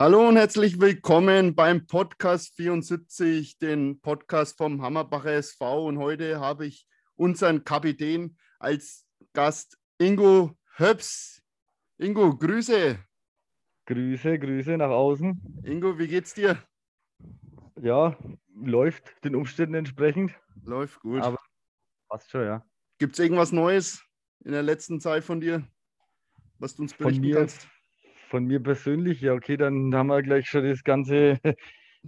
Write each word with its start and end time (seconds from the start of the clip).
Hallo 0.00 0.26
und 0.26 0.38
herzlich 0.38 0.80
willkommen 0.80 1.54
beim 1.54 1.86
Podcast 1.86 2.56
74, 2.56 3.58
den 3.58 4.00
Podcast 4.00 4.56
vom 4.56 4.80
Hammerbacher 4.80 5.32
SV. 5.32 5.88
Und 5.88 5.98
heute 5.98 6.40
habe 6.40 6.64
ich 6.64 6.88
unseren 7.16 7.64
Kapitän 7.64 8.38
als 8.58 9.06
Gast 9.34 9.76
Ingo 9.98 10.56
Höps. 10.78 11.42
Ingo, 11.98 12.34
Grüße. 12.34 12.98
Grüße, 13.84 14.38
Grüße 14.38 14.78
nach 14.78 14.88
außen. 14.88 15.60
Ingo, 15.64 15.98
wie 15.98 16.08
geht's 16.08 16.32
dir? 16.32 16.56
Ja, 17.78 18.16
läuft 18.54 19.22
den 19.22 19.34
Umständen 19.34 19.74
entsprechend. 19.74 20.32
Läuft 20.64 20.98
gut. 21.00 21.20
Aber 21.20 21.36
passt 22.08 22.30
schon, 22.30 22.46
ja. 22.46 22.64
Gibt 22.96 23.12
es 23.12 23.18
irgendwas 23.18 23.52
Neues 23.52 24.02
in 24.46 24.52
der 24.52 24.62
letzten 24.62 24.98
Zeit 24.98 25.24
von 25.24 25.42
dir, 25.42 25.62
was 26.58 26.74
du 26.74 26.84
uns 26.84 26.94
berichten 26.94 27.32
kannst? 27.32 27.68
Von 28.30 28.44
mir 28.44 28.62
persönlich, 28.62 29.20
ja, 29.20 29.32
okay, 29.32 29.56
dann 29.56 29.92
haben 29.92 30.06
wir 30.06 30.22
gleich 30.22 30.48
schon 30.48 30.62
das 30.64 30.84
Ganze, 30.84 31.40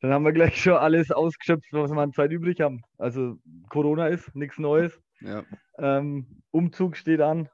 dann 0.00 0.12
haben 0.12 0.24
wir 0.24 0.32
gleich 0.32 0.62
schon 0.62 0.74
alles 0.74 1.10
ausgeschöpft, 1.10 1.72
was 1.72 1.90
wir 1.90 2.00
an 2.00 2.12
Zeit 2.12 2.30
übrig 2.30 2.60
haben. 2.60 2.82
Also 2.98 3.40
Corona 3.68 4.06
ist 4.06 4.32
nichts 4.36 4.58
Neues. 4.58 4.96
Ja. 5.20 5.44
Ähm, 5.78 6.40
Umzug 6.52 6.96
steht 6.96 7.20
an. 7.20 7.48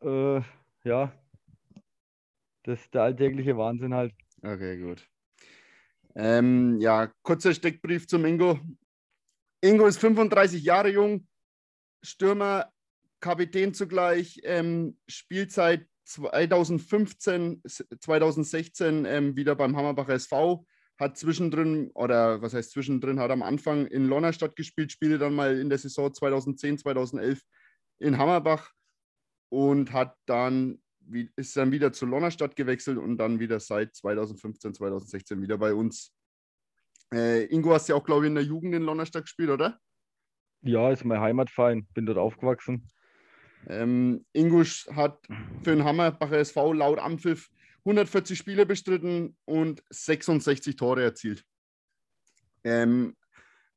Äh, 0.00 0.40
ja, 0.84 1.12
das 2.62 2.80
ist 2.80 2.94
der 2.94 3.02
alltägliche 3.02 3.58
Wahnsinn 3.58 3.92
halt. 3.92 4.14
Okay, 4.42 4.78
gut. 4.78 5.06
Ähm, 6.14 6.80
ja, 6.80 7.12
kurzer 7.22 7.52
Steckbrief 7.52 8.06
zum 8.06 8.24
Ingo. 8.24 8.58
Ingo 9.60 9.86
ist 9.86 9.98
35 9.98 10.64
Jahre 10.64 10.88
jung, 10.88 11.28
Stürmer, 12.02 12.72
Kapitän 13.20 13.74
zugleich, 13.74 14.40
ähm, 14.44 14.98
Spielzeit 15.06 15.89
2015, 16.10 17.62
2016 18.00 19.04
ähm, 19.04 19.36
wieder 19.36 19.54
beim 19.54 19.76
Hammerbacher 19.76 20.14
SV, 20.14 20.66
hat 20.98 21.16
zwischendrin, 21.16 21.90
oder 21.94 22.42
was 22.42 22.52
heißt 22.52 22.72
zwischendrin, 22.72 23.20
hat 23.20 23.30
am 23.30 23.42
Anfang 23.42 23.86
in 23.86 24.06
Lonnerstadt 24.06 24.56
gespielt, 24.56 24.92
spielte 24.92 25.18
dann 25.18 25.34
mal 25.34 25.58
in 25.58 25.70
der 25.70 25.78
Saison 25.78 26.12
2010, 26.12 26.78
2011 26.78 27.40
in 28.00 28.18
Hammerbach 28.18 28.72
und 29.48 29.92
hat 29.92 30.16
dann 30.26 30.82
ist 31.36 31.56
dann 31.56 31.72
wieder 31.72 31.92
zu 31.92 32.06
Lonnerstadt 32.06 32.54
gewechselt 32.54 32.98
und 32.98 33.16
dann 33.18 33.40
wieder 33.40 33.58
seit 33.58 33.96
2015, 33.96 34.74
2016 34.74 35.42
wieder 35.42 35.58
bei 35.58 35.74
uns. 35.74 36.14
Äh, 37.12 37.46
Ingo 37.46 37.72
hast 37.72 37.88
ja 37.88 37.96
auch, 37.96 38.04
glaube 38.04 38.26
ich, 38.26 38.28
in 38.28 38.34
der 38.36 38.44
Jugend 38.44 38.74
in 38.74 38.82
Lonnerstadt 38.82 39.24
gespielt, 39.24 39.50
oder? 39.50 39.80
Ja, 40.62 40.90
ist 40.92 41.04
mein 41.04 41.20
Heimatverein, 41.20 41.86
bin 41.94 42.06
dort 42.06 42.18
aufgewachsen. 42.18 42.86
Ähm, 43.66 44.24
Ingo 44.32 44.62
hat 44.62 45.26
für 45.62 45.70
den 45.74 45.84
Hammerbacher 45.84 46.38
SV 46.38 46.72
laut 46.72 46.98
Ampfiff 46.98 47.50
140 47.84 48.38
Spiele 48.38 48.66
bestritten 48.66 49.36
und 49.44 49.82
66 49.90 50.76
Tore 50.76 51.02
erzielt. 51.02 51.44
Ähm, 52.64 53.16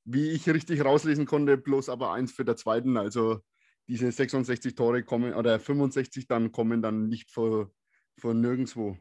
wie 0.05 0.31
ich 0.31 0.49
richtig 0.49 0.83
rauslesen 0.83 1.25
konnte, 1.25 1.57
bloß 1.57 1.89
aber 1.89 2.11
eins 2.11 2.31
für 2.31 2.43
der 2.43 2.57
zweiten. 2.57 2.97
Also 2.97 3.41
diese 3.87 4.11
66 4.11 4.75
Tore 4.75 5.03
kommen 5.03 5.33
oder 5.33 5.59
65 5.59 6.27
dann 6.27 6.51
kommen 6.51 6.81
dann 6.81 7.07
nicht 7.07 7.31
von, 7.31 7.71
von 8.17 8.41
nirgendwo. 8.41 8.97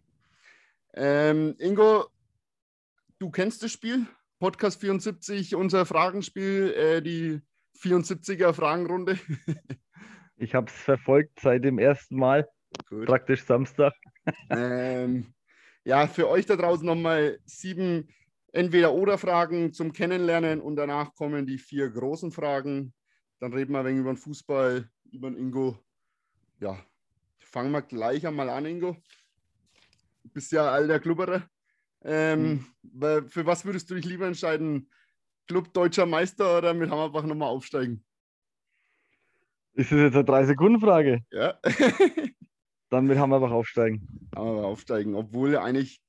Ähm, 0.94 1.54
Ingo, 1.58 2.06
du 3.18 3.30
kennst 3.30 3.62
das 3.62 3.72
Spiel? 3.72 4.06
Podcast 4.38 4.80
74, 4.80 5.54
unser 5.54 5.86
Fragenspiel, 5.86 6.72
äh, 6.72 7.02
die 7.02 7.40
74er 7.80 8.52
Fragenrunde. 8.52 9.18
ich 10.52 10.54
habe 10.54 10.66
es 10.66 10.76
verfolgt 10.76 11.40
seit 11.40 11.64
dem 11.64 11.78
ersten 11.78 12.14
Mal, 12.14 12.46
Gut. 12.86 13.06
praktisch 13.06 13.42
Samstag. 13.42 13.94
ähm, 14.50 15.32
ja, 15.82 16.06
für 16.06 16.28
euch 16.28 16.44
da 16.44 16.56
draußen 16.56 16.84
nochmal 16.84 17.38
sieben 17.46 18.06
Entweder-Oder-Fragen 18.52 19.72
zum 19.72 19.94
Kennenlernen 19.94 20.60
und 20.60 20.76
danach 20.76 21.14
kommen 21.14 21.46
die 21.46 21.56
vier 21.56 21.88
großen 21.88 22.32
Fragen. 22.32 22.92
Dann 23.38 23.54
reden 23.54 23.72
wir 23.72 23.78
ein 23.78 23.86
wenig 23.86 24.00
über 24.00 24.12
den 24.12 24.18
Fußball, 24.18 24.90
über 25.10 25.30
den 25.30 25.38
Ingo. 25.38 25.78
Ja, 26.60 26.84
fangen 27.38 27.72
wir 27.72 27.80
gleich 27.80 28.26
einmal 28.26 28.50
an, 28.50 28.66
Ingo. 28.66 28.98
Du 30.22 30.28
bist 30.34 30.52
ja 30.52 30.70
alter 30.70 31.00
Klubberer. 31.00 31.48
Ähm, 32.04 32.66
mhm. 32.82 33.30
Für 33.30 33.46
was 33.46 33.64
würdest 33.64 33.88
du 33.88 33.94
dich 33.94 34.04
lieber 34.04 34.26
entscheiden? 34.26 34.90
Club 35.48 35.72
deutscher 35.72 36.04
Meister 36.04 36.58
oder 36.58 36.74
mit 36.74 36.90
Hammerbach 36.90 37.24
nochmal 37.24 37.48
aufsteigen? 37.48 38.04
Ist 39.74 39.90
das 39.90 39.98
jetzt 39.98 40.14
eine 40.16 40.24
3-Sekunden-Frage? 40.24 41.22
Ja. 41.30 41.58
Dann 42.90 43.06
mit 43.06 43.18
Hammerbach 43.18 43.50
aufsteigen. 43.50 44.28
Hammerbach 44.36 44.64
aufsteigen, 44.64 45.14
obwohl 45.14 45.56
eigentlich, 45.56 46.02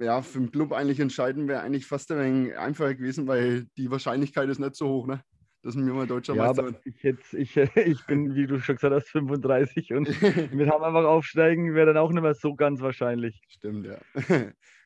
ja, 0.00 0.22
für 0.22 0.38
den 0.40 0.50
Club 0.50 0.72
eigentlich 0.72 0.98
entscheiden 0.98 1.46
wäre 1.46 1.60
eigentlich 1.60 1.86
fast 1.86 2.10
ein 2.10 2.18
wenig 2.18 2.58
einfacher 2.58 2.94
gewesen, 2.94 3.28
weil 3.28 3.66
die 3.76 3.90
Wahrscheinlichkeit 3.90 4.48
ist 4.48 4.58
nicht 4.58 4.74
so 4.74 4.88
hoch, 4.88 5.06
ne? 5.06 5.22
dass 5.62 5.76
wir 5.76 5.92
mal 5.92 6.06
deutscher 6.06 6.34
ja, 6.34 6.46
Meister 6.46 6.64
werden. 6.64 6.76
Ich, 6.84 7.02
jetzt, 7.02 7.34
ich, 7.34 7.56
ich 7.76 8.06
bin, 8.06 8.34
wie 8.34 8.46
du 8.46 8.58
schon 8.60 8.76
gesagt 8.76 8.94
hast, 8.94 9.08
35 9.10 9.92
und 9.92 10.08
mit 10.52 10.70
Hammerbach 10.70 11.04
aufsteigen 11.04 11.74
wäre 11.74 11.86
dann 11.86 11.98
auch 11.98 12.10
nicht 12.10 12.22
mehr 12.22 12.34
so 12.34 12.54
ganz 12.54 12.80
wahrscheinlich. 12.80 13.40
Stimmt, 13.48 13.86
ja. 13.86 13.98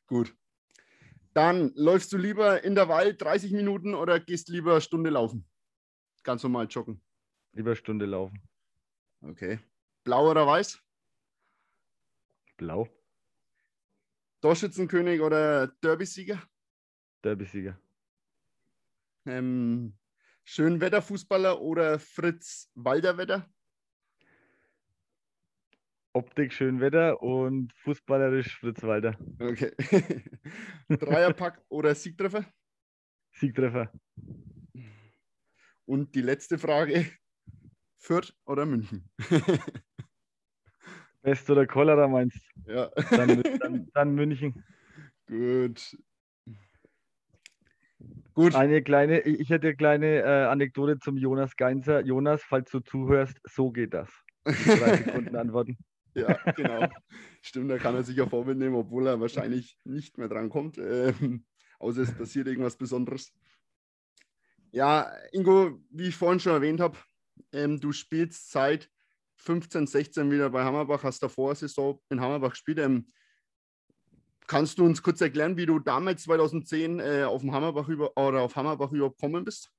Gut. 0.07 0.35
Dann 1.33 1.73
läufst 1.75 2.13
du 2.13 2.17
lieber 2.17 2.63
in 2.63 2.75
der 2.75 2.89
Wald 2.89 3.21
30 3.23 3.53
Minuten 3.53 3.95
oder 3.95 4.21
gehst 4.21 4.49
lieber 4.49 4.81
Stunde 4.81 5.11
laufen? 5.11 5.47
Ganz 6.23 6.43
normal 6.43 6.67
joggen. 6.71 7.01
Lieber 7.55 7.77
Stunde 7.77 8.07
laufen. 8.07 8.43
Okay. 9.23 9.61
Blau 10.03 10.31
oder 10.31 10.47
weiß? 10.47 10.83
Blau. 12.57 12.89
Torschützenkönig 14.41 15.21
oder 15.21 15.69
Derby-Sieger? 15.69 16.43
Derby-Sieger. 17.23 17.79
Ähm, 19.27 19.97
Schönwetterfußballer 20.43 21.61
oder 21.61 21.99
Fritz 21.99 22.71
Walderwetter? 22.75 23.49
Optik 26.13 26.53
Schönwetter 26.53 27.23
und 27.23 27.73
fußballerisch 27.75 28.59
Fritz 28.59 28.83
Walder. 28.83 29.17
Okay. 29.41 29.73
Dreierpack 30.89 31.65
oder 31.69 31.95
Siegtreffer? 31.95 32.45
Siegtreffer. 33.33 33.93
Und 35.87 36.15
die 36.15 36.21
letzte 36.21 36.59
Frage: 36.59 37.07
Fürth 38.05 38.35
oder 38.45 38.67
München? 38.67 39.09
Pest 41.23 41.49
oder 41.49 41.67
Cholera 41.67 42.07
meinst 42.07 42.39
du? 42.67 42.73
Ja. 42.73 42.91
Dann, 43.11 43.43
dann, 43.61 43.89
dann 43.95 44.15
München. 44.15 44.63
Gut. 45.27 45.97
Gut. 48.35 48.55
Eine 48.55 48.83
kleine, 48.83 49.21
ich 49.21 49.49
hätte 49.49 49.69
eine 49.69 49.77
kleine 49.77 50.21
äh, 50.21 50.45
Anekdote 50.45 50.99
zum 50.99 51.17
Jonas 51.17 51.57
Geinzer. 51.57 52.05
Jonas, 52.05 52.43
falls 52.43 52.71
du 52.71 52.81
zuhörst, 52.81 53.39
so 53.45 53.71
geht 53.71 53.95
das. 53.95 54.11
Drei 54.45 54.53
Sekunden 55.05 55.37
antworten. 55.37 55.79
Ja, 56.15 56.35
genau. 56.53 56.87
Stimmt, 57.41 57.71
da 57.71 57.79
kann 57.79 57.95
er 57.95 58.03
sich 58.03 58.17
ja 58.17 58.27
Vorbild 58.27 58.59
nehmen, 58.59 58.75
obwohl 58.75 59.07
er 59.07 59.19
wahrscheinlich 59.19 59.79
nicht 59.85 60.19
mehr 60.19 60.29
drankommt. 60.29 60.77
Ähm, 60.77 61.47
außer 61.79 62.03
es 62.03 62.15
passiert 62.15 62.49
irgendwas 62.49 62.77
Besonderes. 62.77 63.33
Ja, 64.73 65.11
Ingo, 65.33 65.81
wie 65.89 66.09
ich 66.09 66.17
vorhin 66.17 66.41
schon 66.41 66.53
erwähnt 66.53 66.81
habe, 66.81 66.99
ähm, 67.53 67.81
du 67.81 67.93
spielst 67.93 68.51
seit 68.51 68.91
15, 69.37 69.87
16 69.87 70.31
wieder 70.31 70.51
bei 70.51 70.65
Hammerbach, 70.65 71.03
hast 71.03 71.23
davor 71.23 71.55
Saison 71.55 72.01
in 72.09 72.21
Hammerbach 72.21 72.51
gespielt. 72.51 72.79
Ähm, 72.79 73.07
Kannst 74.47 74.79
du 74.79 74.85
uns 74.85 75.03
kurz 75.03 75.21
erklären, 75.21 75.57
wie 75.57 75.65
du 75.65 75.79
damals 75.79 76.25
2010 76.25 77.01
äh, 77.01 77.25
auf 77.25 77.41
dem 77.41 77.53
Hammerbach 77.53 77.89
über, 77.89 78.15
oder 78.17 78.43
auf 78.43 78.57
Hammerbach 78.57 78.93
überhaupt 78.93 79.17
gekommen 79.17 79.45
bist? 79.45 79.73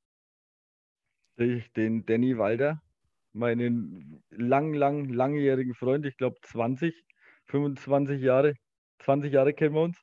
Durch 1.37 1.71
den 1.73 2.05
Danny 2.05 2.37
Walder, 2.37 2.81
meinen 3.33 4.23
lang, 4.31 4.73
lang, 4.73 5.09
langjährigen 5.09 5.75
Freund, 5.75 6.05
ich 6.05 6.17
glaube 6.17 6.37
20, 6.41 6.95
25 7.45 8.21
Jahre, 8.21 8.55
20 8.99 9.31
Jahre 9.31 9.53
kennen 9.53 9.75
wir 9.75 9.81
uns. 9.81 10.01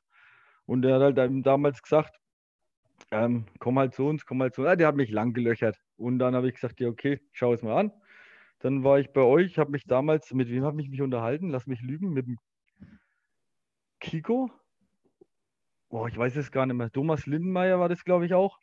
Und 0.65 0.83
der 0.83 0.95
hat 0.95 1.17
halt 1.17 1.45
damals 1.45 1.81
gesagt, 1.81 2.17
ähm, 3.11 3.45
komm 3.59 3.79
halt 3.79 3.93
zu 3.93 4.05
uns, 4.05 4.25
komm 4.25 4.41
halt 4.41 4.55
zu 4.55 4.61
uns. 4.61 4.69
Ah, 4.69 4.75
der 4.77 4.87
hat 4.87 4.95
mich 4.95 5.09
lang 5.09 5.33
gelöchert. 5.33 5.77
Und 6.03 6.19
dann 6.19 6.35
habe 6.35 6.49
ich 6.49 6.55
gesagt, 6.55 6.79
ja, 6.81 6.89
okay, 6.89 7.21
schau 7.31 7.53
es 7.53 7.61
mal 7.63 7.77
an. 7.79 7.91
Dann 8.59 8.83
war 8.83 8.99
ich 8.99 9.11
bei 9.11 9.21
euch, 9.21 9.57
habe 9.57 9.71
mich 9.71 9.85
damals, 9.85 10.33
mit 10.33 10.49
wem 10.49 10.63
habe 10.63 10.81
ich 10.81 10.89
mich 10.89 11.01
unterhalten? 11.01 11.49
Lass 11.49 11.65
mich 11.65 11.81
lügen, 11.81 12.11
mit 12.11 12.27
dem 12.27 12.37
Kiko. 13.99 14.51
Oh, 15.89 16.07
ich 16.07 16.17
weiß 16.17 16.35
es 16.35 16.51
gar 16.51 16.65
nicht 16.65 16.75
mehr. 16.75 16.91
Thomas 16.91 17.25
Lindenmeier 17.25 17.79
war 17.79 17.87
das, 17.87 18.03
glaube 18.03 18.25
ich, 18.25 18.33
auch. 18.33 18.57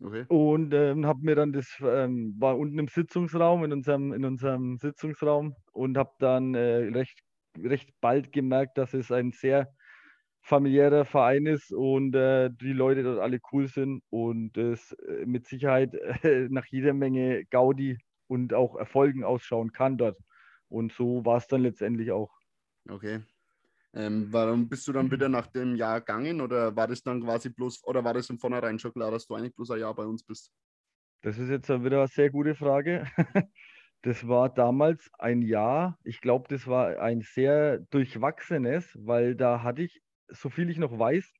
Okay. 0.00 0.26
Und 0.28 0.74
ähm, 0.74 1.06
habe 1.06 1.20
mir 1.22 1.34
dann 1.34 1.52
das, 1.52 1.66
ähm, 1.82 2.34
war 2.38 2.58
unten 2.58 2.78
im 2.78 2.88
Sitzungsraum, 2.88 3.64
in 3.64 3.72
unserem, 3.72 4.12
in 4.12 4.24
unserem 4.24 4.76
Sitzungsraum 4.76 5.56
und 5.72 5.96
habe 5.96 6.12
dann 6.18 6.54
äh, 6.54 6.90
recht, 6.92 7.18
recht 7.58 7.90
bald 8.00 8.30
gemerkt, 8.32 8.78
dass 8.78 8.94
es 8.94 9.10
ein 9.10 9.32
sehr 9.32 9.74
familiärer 10.46 11.04
Verein 11.04 11.46
ist 11.46 11.72
und 11.72 12.14
äh, 12.14 12.50
die 12.50 12.72
Leute 12.72 13.02
dort 13.02 13.18
alle 13.18 13.40
cool 13.52 13.66
sind 13.66 14.02
und 14.10 14.56
es 14.56 14.92
äh, 14.92 15.26
mit 15.26 15.46
Sicherheit 15.46 15.94
äh, 15.94 16.46
nach 16.50 16.66
jeder 16.66 16.94
Menge 16.94 17.44
Gaudi 17.46 17.98
und 18.28 18.54
auch 18.54 18.76
Erfolgen 18.76 19.24
ausschauen 19.24 19.72
kann 19.72 19.98
dort. 19.98 20.18
Und 20.68 20.92
so 20.92 21.24
war 21.24 21.38
es 21.38 21.48
dann 21.48 21.62
letztendlich 21.62 22.12
auch. 22.12 22.30
Okay. 22.88 23.22
Ähm, 23.92 24.28
warum 24.30 24.68
bist 24.68 24.86
du 24.86 24.92
dann 24.92 25.10
wieder 25.10 25.28
nach 25.28 25.48
dem 25.48 25.74
Jahr 25.74 26.00
gegangen 26.00 26.40
oder 26.40 26.76
war 26.76 26.86
das 26.86 27.02
dann 27.02 27.22
quasi 27.22 27.48
bloß, 27.48 27.82
oder 27.84 28.04
war 28.04 28.14
das 28.14 28.26
von 28.28 28.38
vornherein 28.38 28.78
schon 28.78 28.92
klar, 28.92 29.10
dass 29.10 29.26
du 29.26 29.34
eigentlich 29.34 29.54
bloß 29.56 29.72
ein 29.72 29.80
Jahr 29.80 29.94
bei 29.94 30.04
uns 30.04 30.22
bist? 30.22 30.52
Das 31.22 31.38
ist 31.38 31.48
jetzt 31.48 31.68
wieder 31.68 31.98
eine 31.98 32.08
sehr 32.08 32.30
gute 32.30 32.54
Frage. 32.54 33.06
Das 34.02 34.28
war 34.28 34.48
damals 34.54 35.10
ein 35.18 35.42
Jahr, 35.42 35.98
ich 36.04 36.20
glaube, 36.20 36.46
das 36.48 36.68
war 36.68 37.00
ein 37.00 37.22
sehr 37.22 37.78
durchwachsenes, 37.90 38.96
weil 39.00 39.34
da 39.34 39.64
hatte 39.64 39.82
ich, 39.82 40.00
so 40.28 40.50
viel 40.50 40.70
ich 40.70 40.78
noch 40.78 40.98
weiß, 40.98 41.32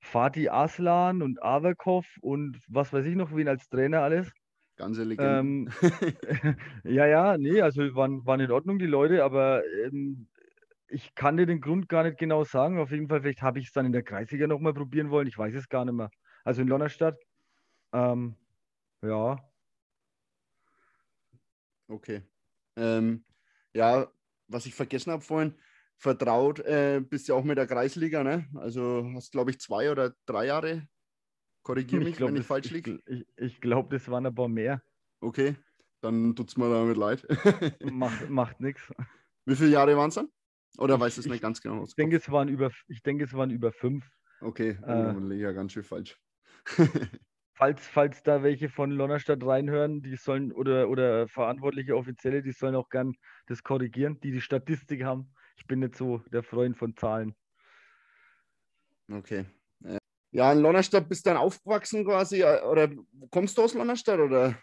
Fatih 0.00 0.50
Aslan 0.50 1.22
und 1.22 1.42
Avakov 1.42 2.06
und 2.20 2.60
was 2.68 2.92
weiß 2.92 3.06
ich 3.06 3.16
noch, 3.16 3.34
wen 3.34 3.48
als 3.48 3.68
Trainer 3.68 4.02
alles. 4.02 4.32
Ganze 4.76 5.04
Legende. 5.04 5.40
Ähm, 5.40 5.68
ja, 6.84 7.06
ja, 7.06 7.38
nee, 7.38 7.60
also 7.60 7.82
waren, 7.94 8.24
waren 8.26 8.40
in 8.40 8.50
Ordnung 8.50 8.78
die 8.78 8.86
Leute, 8.86 9.24
aber 9.24 9.62
ähm, 9.84 10.28
ich 10.88 11.14
kann 11.14 11.36
dir 11.36 11.46
den 11.46 11.60
Grund 11.60 11.88
gar 11.88 12.04
nicht 12.04 12.18
genau 12.18 12.44
sagen. 12.44 12.78
Auf 12.78 12.90
jeden 12.90 13.08
Fall, 13.08 13.22
vielleicht 13.22 13.42
habe 13.42 13.58
ich 13.58 13.66
es 13.66 13.72
dann 13.72 13.86
in 13.86 13.92
der 13.92 14.02
Kreisliga 14.02 14.46
nochmal 14.46 14.74
probieren 14.74 15.10
wollen. 15.10 15.26
Ich 15.26 15.36
weiß 15.38 15.54
es 15.54 15.68
gar 15.68 15.84
nicht 15.84 15.94
mehr. 15.94 16.10
Also 16.44 16.62
in 16.62 16.68
Lonnerstadt. 16.68 17.18
Ähm, 17.92 18.36
ja. 19.02 19.38
Okay. 21.88 22.22
Ähm, 22.76 23.24
ja, 23.74 24.10
was 24.46 24.66
ich 24.66 24.74
vergessen 24.74 25.12
habe 25.12 25.22
vorhin, 25.22 25.54
vertraut 25.98 26.60
äh, 26.60 27.00
bist 27.00 27.28
ja 27.28 27.34
auch 27.34 27.44
mit 27.44 27.58
der 27.58 27.66
Kreisliga, 27.66 28.24
ne? 28.24 28.46
Also 28.54 29.04
hast, 29.14 29.32
glaube 29.32 29.50
ich, 29.50 29.60
zwei 29.60 29.90
oder 29.90 30.14
drei 30.26 30.46
Jahre. 30.46 30.88
Korrigiere 31.62 32.02
mich, 32.04 32.16
glaub, 32.16 32.30
wenn 32.30 32.36
ich 32.36 32.40
das, 32.40 32.46
falsch 32.46 32.70
liege. 32.70 33.00
Ich, 33.06 33.20
ich, 33.20 33.26
ich 33.36 33.60
glaube, 33.60 33.96
das 33.96 34.08
waren 34.10 34.26
ein 34.26 34.34
paar 34.34 34.48
mehr. 34.48 34.82
Okay, 35.20 35.56
dann 36.00 36.34
tut 36.36 36.48
es 36.50 36.56
mir 36.56 36.70
damit 36.70 36.96
leid. 36.96 37.26
macht 37.82 38.28
macht 38.28 38.60
nichts. 38.60 38.92
Wie 39.46 39.56
viele 39.56 39.70
Jahre 39.70 39.96
waren 39.96 40.08
es 40.10 40.14
dann? 40.14 40.28
Oder 40.78 40.94
Ich- 40.94 41.00
weißt 41.00 41.16
du 41.16 41.20
es 41.22 41.26
ich 41.26 41.32
nicht 41.32 41.42
ganz 41.42 41.60
genau? 41.60 41.84
Ich 41.84 41.94
denke, 41.94 42.16
es 42.16 42.30
waren 42.30 42.48
über, 42.48 42.70
ich 42.88 43.02
denke, 43.02 43.24
es 43.24 43.32
waren 43.34 43.50
über 43.50 43.72
fünf. 43.72 44.08
Okay, 44.40 44.78
oh, 44.82 44.86
äh, 44.86 45.34
ich 45.34 45.40
ja 45.40 45.52
ganz 45.52 45.72
schön 45.72 45.82
falsch. 45.84 46.20
Falls, 47.54 47.86
falls 47.88 48.22
da 48.22 48.42
welche 48.44 48.68
von 48.68 48.90
Lonnerstadt 48.92 49.44
reinhören, 49.44 50.00
die 50.00 50.16
sollen, 50.16 50.52
oder, 50.52 50.88
oder 50.88 51.26
verantwortliche 51.28 51.96
Offizielle, 51.96 52.42
die 52.42 52.52
sollen 52.52 52.76
auch 52.76 52.88
gern 52.88 53.14
das 53.46 53.62
korrigieren, 53.64 54.20
die 54.20 54.30
die 54.30 54.40
Statistik 54.40 55.02
haben. 55.04 55.32
Ich 55.58 55.66
bin 55.66 55.80
nicht 55.80 55.96
so 55.96 56.18
der 56.32 56.42
Freund 56.42 56.78
von 56.78 56.96
Zahlen. 56.96 57.34
okay. 59.12 59.44
Ja, 60.30 60.52
in 60.52 60.60
Lonnerstadt 60.60 61.08
bist 61.08 61.24
du 61.26 61.30
dann 61.30 61.38
aufgewachsen 61.38 62.04
quasi, 62.04 62.42
äh, 62.42 62.62
oder 62.62 62.90
kommst 63.30 63.56
du 63.56 63.62
aus 63.62 63.74
Lonnerstadt 63.74 64.20
oder, 64.20 64.58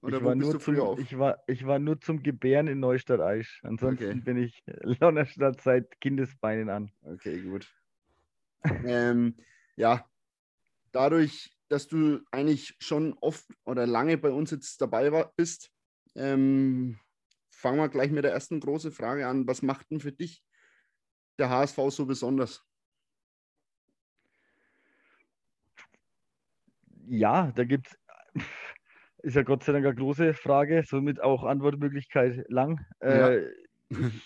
oder 0.00 0.18
ich, 0.18 0.24
wo 0.24 0.26
war 0.26 0.34
bist 0.34 0.40
nur 0.42 0.54
du 0.54 0.58
zum, 0.58 0.74
früher 0.74 0.84
auf? 0.84 1.00
ich, 1.00 1.18
war, 1.18 1.38
ich 1.46 1.66
war 1.66 1.78
nur 1.78 2.00
zum 2.00 2.22
Gebären 2.22 2.66
in 2.68 2.80
Neustadt-Aisch. 2.80 3.60
Ansonsten 3.64 4.20
Okay. 4.20 4.24
bin 4.24 4.36
ich 4.38 4.62
Lonnerstadt 5.00 5.60
seit 5.60 6.00
Kindesbeinen 6.00 6.70
an. 6.70 6.90
Okay, 7.02 7.40
gut. 7.42 7.68
ähm, 8.84 9.36
ja, 9.76 10.08
dadurch, 10.92 11.56
dass 11.68 11.88
du 11.88 12.20
eigentlich 12.30 12.76
schon 12.80 13.14
oft 13.20 13.46
oder 13.64 13.86
lange 13.86 14.18
bei 14.18 14.30
uns 14.30 14.50
jetzt 14.50 14.80
dabei 14.80 15.12
war, 15.12 15.32
bist, 15.36 15.70
ähm, 16.14 16.98
fangen 17.62 17.78
wir 17.78 17.88
gleich 17.88 18.10
mit 18.10 18.24
der 18.24 18.32
ersten 18.32 18.60
großen 18.60 18.90
Frage 18.90 19.26
an. 19.26 19.46
Was 19.46 19.62
macht 19.62 19.90
denn 19.90 20.00
für 20.00 20.12
dich 20.12 20.44
der 21.38 21.48
HSV 21.48 21.78
so 21.90 22.06
besonders? 22.06 22.66
Ja, 27.06 27.52
da 27.52 27.64
gibt 27.64 27.86
es, 27.86 27.98
ist 29.22 29.36
ja 29.36 29.42
Gott 29.42 29.62
sei 29.62 29.72
Dank 29.72 29.86
eine 29.86 29.94
große 29.94 30.34
Frage, 30.34 30.82
somit 30.84 31.20
auch 31.22 31.44
Antwortmöglichkeit 31.44 32.44
lang. 32.48 32.84
Ja. 33.00 33.30
Äh, 33.30 33.52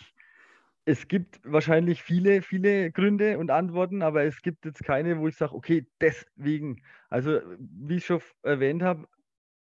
es 0.86 1.06
gibt 1.06 1.40
wahrscheinlich 1.44 2.02
viele, 2.02 2.40
viele 2.40 2.90
Gründe 2.90 3.38
und 3.38 3.50
Antworten, 3.50 4.02
aber 4.02 4.24
es 4.24 4.40
gibt 4.40 4.64
jetzt 4.64 4.82
keine, 4.82 5.18
wo 5.18 5.28
ich 5.28 5.36
sage, 5.36 5.54
okay, 5.54 5.86
deswegen. 6.00 6.82
Also, 7.10 7.40
wie 7.58 7.96
ich 7.96 8.06
schon 8.06 8.22
erwähnt 8.42 8.82
habe, 8.82 9.06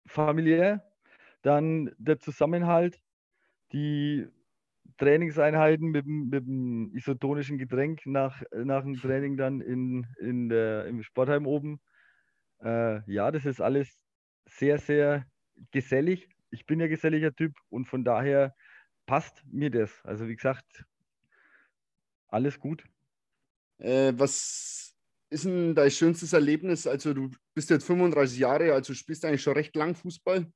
familiär, 0.07 0.93
dann 1.43 1.95
der 1.99 2.19
Zusammenhalt, 2.19 3.01
die 3.73 4.29
Trainingseinheiten 4.99 5.89
mit, 5.91 6.05
dem- 6.07 6.29
mit 6.29 6.47
dem 6.47 6.93
isotonischen 6.95 7.59
Getränk 7.59 8.07
nach, 8.07 8.43
nach 8.53 8.83
dem 8.83 8.97
Training 8.97 9.37
dann 9.37 9.61
in, 9.61 10.07
in 10.21 10.49
der, 10.49 10.87
im 10.87 11.03
Sportheim 11.03 11.47
oben. 11.47 11.81
Äh, 12.63 13.01
ja, 13.11 13.31
das 13.31 13.47
ist 13.47 13.61
alles 13.61 14.03
sehr, 14.47 14.79
sehr 14.79 15.27
gesellig. 15.71 16.29
Ich 16.51 16.67
bin 16.67 16.81
ja 16.81 16.89
geselliger 16.89 17.35
Typ 17.35 17.55
und 17.71 17.87
von 17.87 18.05
daher 18.05 18.55
passt 19.07 19.45
mir 19.47 19.71
das. 19.71 20.05
Also 20.05 20.29
wie 20.29 20.37
gesagt, 20.37 20.85
alles 22.29 22.59
gut. 22.59 22.85
Äh, 23.79 24.13
was 24.17 24.95
ist 25.31 25.45
denn 25.45 25.75
dein 25.75 25.91
schönstes 25.91 26.33
Erlebnis? 26.33 26.87
Also 26.87 27.15
du 27.15 27.31
bist 27.55 27.71
jetzt 27.71 27.85
35 27.87 28.39
Jahre, 28.39 28.73
also 28.75 28.95
spielst 28.95 29.25
eigentlich 29.25 29.43
schon 29.43 29.55
recht 29.55 29.75
lang 29.77 29.95
Fußball. 29.95 30.53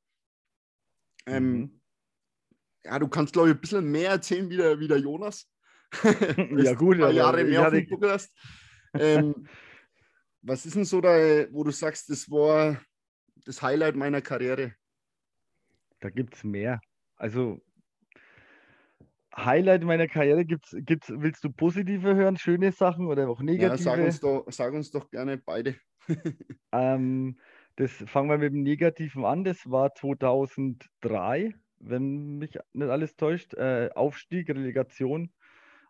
Ähm, 1.27 1.53
Mhm. 1.53 1.81
Ja, 2.85 2.99
du 2.99 3.09
kannst, 3.09 3.33
glaube 3.33 3.49
ich, 3.51 3.55
ein 3.55 3.61
bisschen 3.61 3.91
mehr 3.91 4.11
erzählen 4.11 4.49
wie 4.51 4.57
der, 4.57 4.79
wie 4.79 4.89
der 4.89 4.99
Jonas. 4.99 5.51
Ja, 6.63 6.75
gut, 6.75 6.97
aber 6.97 7.13
Jahre 7.13 7.45
mehr 7.45 7.63
auf 7.63 7.71
dem 7.71 7.89
Buckel 7.89 8.11
hast. 8.11 8.31
Ähm, 8.99 9.47
was 10.43 10.67
ist 10.67 10.77
denn 10.77 10.85
so 10.85 11.01
da, 11.01 11.11
wo 11.53 11.65
du 11.65 11.71
sagst, 11.71 12.11
das 12.11 12.31
war 12.31 12.81
das 13.47 13.63
Highlight 13.63 13.97
meiner 13.97 14.21
Karriere? 14.21 14.75
Da 16.01 16.11
gibt 16.11 16.35
es 16.35 16.45
mehr. 16.45 16.81
Also 17.17 17.61
Highlight 19.37 19.83
meiner 19.83 20.07
Karriere 20.07 20.45
gibt's, 20.45 20.77
gibt's, 20.81 21.11
willst 21.11 21.43
du 21.43 21.51
positive 21.51 22.15
hören, 22.15 22.37
schöne 22.37 22.71
Sachen 22.73 23.07
oder 23.07 23.29
auch 23.29 23.41
Ja, 23.41 23.47
negative? 23.47 23.83
sag 23.83 24.01
uns, 24.01 24.21
doch, 24.21 24.47
sag 24.51 24.73
uns 24.75 24.91
doch 24.91 25.11
gerne 25.11 25.39
beide. 25.39 25.77
Ähm, 26.73 27.39
das 27.77 27.93
fangen 27.93 28.29
wir 28.31 28.39
mit 28.39 28.53
dem 28.53 28.63
Negativen 28.63 29.25
an. 29.25 29.45
Das 29.45 29.71
war 29.71 29.95
2003, 29.95 31.55
wenn 31.87 32.39
mich 32.39 32.59
nicht 32.73 32.89
alles 32.89 33.17
täuscht. 33.17 33.55
Äh, 33.55 33.91
Aufstieg, 33.95 34.49
Relegation, 34.49 35.33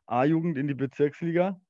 A-Jugend 0.07 0.59
in 0.59 0.69
die 0.69 0.75
Bezirksliga. 0.75 1.61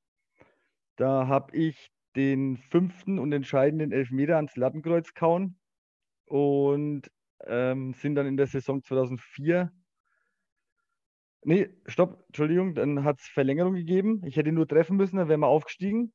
Da 0.97 1.27
habe 1.27 1.57
ich 1.57 1.91
den 2.17 2.57
fünften 2.57 3.19
und 3.19 3.33
entscheidenden 3.33 3.93
Elfmeter 3.93 4.37
ans 4.37 4.57
Lattenkreuz 4.57 5.15
kauen 5.15 5.59
und 6.27 7.11
ähm, 7.47 7.95
sind 7.95 8.15
dann 8.15 8.27
in 8.27 8.37
der 8.37 8.47
Saison 8.47 8.83
2004. 8.83 9.73
Nee, 11.43 11.69
stopp, 11.87 12.25
Entschuldigung, 12.29 12.75
dann 12.75 13.05
hat 13.05 13.21
es 13.21 13.27
Verlängerung 13.27 13.75
gegeben. 13.75 14.23
Ich 14.25 14.37
hätte 14.37 14.53
nur 14.53 14.67
treffen 14.67 14.97
müssen, 14.97 15.17
dann 15.17 15.29
wären 15.29 15.41
wir 15.41 15.49
aufgestiegen. 15.49 16.13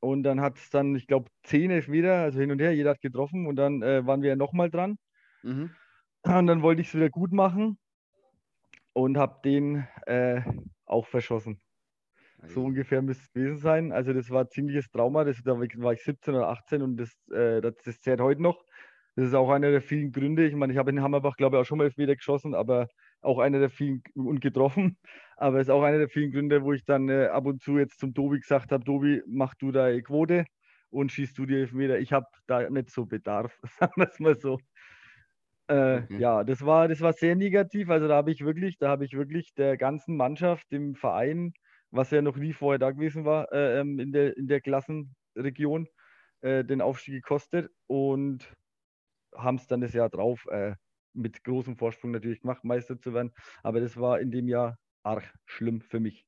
Und 0.00 0.24
dann 0.24 0.40
hat 0.40 0.58
es 0.58 0.68
dann, 0.68 0.94
ich 0.94 1.06
glaube, 1.06 1.30
10 1.44 1.70
Elfmeter, 1.70 2.16
also 2.16 2.38
hin 2.38 2.50
und 2.50 2.60
her, 2.60 2.74
jeder 2.74 2.90
hat 2.90 3.00
getroffen 3.00 3.46
und 3.46 3.56
dann 3.56 3.82
äh, 3.82 4.06
waren 4.06 4.20
wir 4.20 4.30
ja 4.30 4.36
nochmal 4.36 4.70
dran. 4.70 4.98
Mhm. 5.42 5.70
Und 6.26 6.48
dann 6.48 6.62
wollte 6.62 6.82
ich 6.82 6.88
es 6.88 6.94
wieder 6.94 7.08
gut 7.08 7.32
machen 7.32 7.78
und 8.92 9.16
habe 9.16 9.40
den 9.44 9.86
äh, 10.06 10.42
auch 10.84 11.06
verschossen. 11.06 11.60
So 12.46 12.64
ungefähr 12.64 13.02
müsste 13.02 13.24
es 13.24 13.32
gewesen 13.32 13.58
sein. 13.58 13.92
Also 13.92 14.12
das 14.12 14.30
war 14.30 14.42
ein 14.42 14.50
ziemliches 14.50 14.90
Trauma. 14.90 15.24
Das, 15.24 15.42
da 15.42 15.58
war 15.58 15.92
ich 15.92 16.02
17 16.02 16.34
oder 16.34 16.48
18 16.48 16.82
und 16.82 16.96
das, 16.96 17.16
äh, 17.30 17.60
das, 17.60 17.74
das 17.84 18.00
zählt 18.00 18.20
heute 18.20 18.42
noch. 18.42 18.64
Das 19.16 19.28
ist 19.28 19.34
auch 19.34 19.50
einer 19.50 19.70
der 19.70 19.80
vielen 19.80 20.12
Gründe. 20.12 20.46
Ich 20.46 20.54
meine, 20.54 20.72
ich 20.72 20.78
habe 20.78 20.90
in 20.90 21.00
Hammerbach, 21.02 21.36
glaube 21.36 21.56
ich, 21.56 21.60
auch 21.62 21.64
schon 21.64 21.78
mal 21.78 21.84
Elfmeter 21.84 22.16
geschossen, 22.16 22.54
aber 22.54 22.88
auch 23.22 23.38
einer 23.38 23.58
der 23.58 23.70
vielen 23.70 24.02
und 24.14 24.40
getroffen. 24.40 24.98
Aber 25.36 25.58
es 25.58 25.68
ist 25.68 25.72
auch 25.72 25.82
einer 25.82 25.98
der 25.98 26.08
vielen 26.08 26.32
Gründe, 26.32 26.62
wo 26.62 26.72
ich 26.72 26.84
dann 26.84 27.08
äh, 27.08 27.26
ab 27.26 27.46
und 27.46 27.62
zu 27.62 27.78
jetzt 27.78 27.98
zum 27.98 28.14
Tobi 28.14 28.40
gesagt 28.40 28.72
habe, 28.72 28.84
Tobi, 28.84 29.22
mach 29.26 29.54
du 29.54 29.72
deine 29.72 30.02
Quote 30.02 30.44
und 30.90 31.12
schießt 31.12 31.36
du 31.38 31.46
die 31.46 31.54
Elfmeter. 31.56 31.98
Ich 31.98 32.12
habe 32.12 32.26
da 32.46 32.68
nicht 32.68 32.90
so 32.90 33.06
Bedarf, 33.06 33.58
sagen 33.78 33.92
wir 33.96 34.08
es 34.08 34.20
mal 34.20 34.36
so. 34.36 34.58
Äh, 35.68 36.02
Okay. 36.02 36.20
Ja, 36.20 36.44
das 36.44 36.64
war, 36.64 36.88
das 36.88 37.00
war 37.00 37.12
sehr 37.12 37.34
negativ. 37.36 37.90
Also 37.90 38.08
da 38.08 38.16
habe 38.16 38.30
ich 38.32 38.44
wirklich, 38.44 38.78
da 38.78 38.88
habe 38.88 39.04
ich 39.04 39.14
wirklich 39.14 39.54
der 39.54 39.76
ganzen 39.76 40.16
Mannschaft, 40.16 40.70
dem 40.72 40.94
Verein, 40.94 41.52
was 41.90 42.10
ja 42.10 42.22
noch 42.22 42.36
nie 42.36 42.52
vorher 42.52 42.78
da 42.78 42.90
gewesen 42.92 43.24
war, 43.24 43.52
äh, 43.52 43.80
ähm, 43.80 43.98
in 43.98 44.12
der, 44.12 44.36
in 44.36 44.46
der 44.48 44.60
Klassenregion, 44.60 45.88
äh, 46.42 46.64
den 46.64 46.80
Aufstieg 46.80 47.14
gekostet 47.16 47.70
und 47.86 48.52
haben 49.34 49.56
es 49.56 49.66
dann 49.66 49.80
das 49.80 49.92
Jahr 49.94 50.10
drauf 50.10 50.46
äh, 50.50 50.74
mit 51.14 51.44
großem 51.44 51.76
Vorsprung 51.76 52.10
natürlich 52.12 52.40
gemacht, 52.42 52.64
Meister 52.64 52.98
zu 53.00 53.14
werden. 53.14 53.32
Aber 53.62 53.80
das 53.80 53.96
war 53.98 54.20
in 54.20 54.30
dem 54.30 54.48
Jahr 54.48 54.78
arg 55.04 55.32
schlimm 55.46 55.80
für 55.82 56.00
mich. 56.00 56.26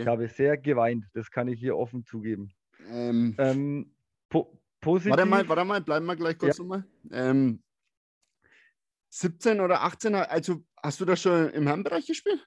Ich 0.00 0.06
Okay. 0.08 0.08
habe 0.08 0.28
sehr 0.28 0.58
geweint, 0.58 1.06
das 1.14 1.30
kann 1.30 1.48
ich 1.48 1.60
hier 1.60 1.76
offen 1.78 2.04
zugeben. 2.04 2.52
Ähm, 2.78 3.38
Ähm, 3.38 3.96
po 4.30 4.60
positiv. 4.80 5.14
warte 5.14 5.26
mal, 5.26 5.48
warte 5.48 5.64
mal, 5.64 5.80
bleiben 5.80 6.06
wir 6.06 6.16
gleich 6.16 6.38
kurz 6.38 6.58
nochmal. 6.58 6.84
Ähm, 7.10 7.62
17 9.14 9.60
oder 9.60 9.82
18, 9.82 10.14
also 10.14 10.64
hast 10.82 11.00
du 11.00 11.04
da 11.04 11.14
schon 11.14 11.50
im 11.50 11.66
Herrenbereich 11.66 12.06
gespielt? 12.06 12.44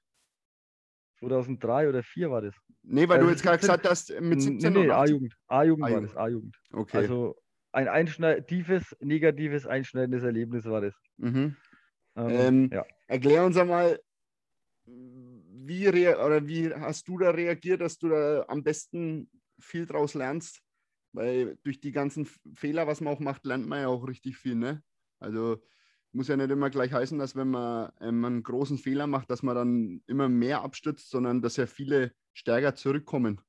2003 1.19 1.89
oder 1.89 2.03
2004 2.03 2.29
war 2.29 2.41
das. 2.41 2.55
Nee, 2.83 3.07
weil 3.07 3.19
du 3.19 3.25
Also 3.25 3.31
jetzt 3.31 3.43
gerade 3.43 3.57
17 3.61 3.67
gesagt 3.75 3.89
hast, 3.89 4.09
mit 4.21 4.33
N- 4.33 4.39
17 4.41 4.73
nee, 4.73 4.79
nee, 4.79 4.85
oder 4.85 4.97
18. 4.97 5.15
A-Jugend. 5.15 5.33
A-Jugend 5.47 5.91
war 5.91 6.01
das, 6.01 6.15
A-Jugend. 6.15 6.57
Okay. 6.73 6.97
Also 6.97 7.35
ein 7.71 7.87
einschneid 7.87 8.47
tiefes, 8.47 8.95
negatives, 8.99 9.65
einschneidendes 9.65 10.23
Erlebnis 10.23 10.65
war 10.65 10.81
das. 10.81 10.95
mhm. 11.17 11.55
Ähm, 12.15 12.29
Ähm, 12.29 12.69
ja. 12.71 12.85
Erklär 13.07 13.45
uns 13.45 13.55
einmal, 13.57 13.99
wie, 14.85 15.87
oder 15.89 16.47
wie 16.47 16.73
hast 16.73 17.07
du 17.07 17.17
da 17.17 17.29
reagiert, 17.29 17.81
dass 17.81 17.97
du 17.97 18.09
da 18.09 18.45
am 18.47 18.63
besten 18.63 19.29
viel 19.59 19.85
draus 19.85 20.13
lernst? 20.15 20.61
Weil 21.13 21.57
durch 21.63 21.79
die 21.79 21.91
ganzen 21.91 22.27
Fehler, 22.55 22.87
was 22.87 22.99
man 23.01 23.13
auch 23.13 23.19
macht, 23.19 23.45
lernt 23.45 23.67
man 23.67 23.81
ja 23.81 23.87
auch 23.87 24.05
richtig 24.07 24.37
viel. 24.37 24.55
Ne? 24.55 24.83
Also 25.19 25.63
muss 26.17 26.27
ja 26.27 26.35
nicht 26.35 26.49
immer 26.49 26.69
gleich 26.69 26.91
heißen, 26.91 27.19
dass 27.19 27.35
wenn 27.35 27.49
man 27.49 27.91
ähm, 28.01 28.25
einen 28.25 28.43
großen 28.43 28.77
Fehler 28.77 29.07
macht, 29.07 29.29
dass 29.29 29.43
man 29.43 29.55
dann 29.55 30.01
immer 30.07 30.27
mehr 30.27 30.63
abstützt, 30.63 31.09
sondern 31.11 31.41
dass 31.41 31.57
ja 31.57 31.67
viele 31.67 32.11
stärker 32.33 32.75
zurückkommen. 32.75 33.39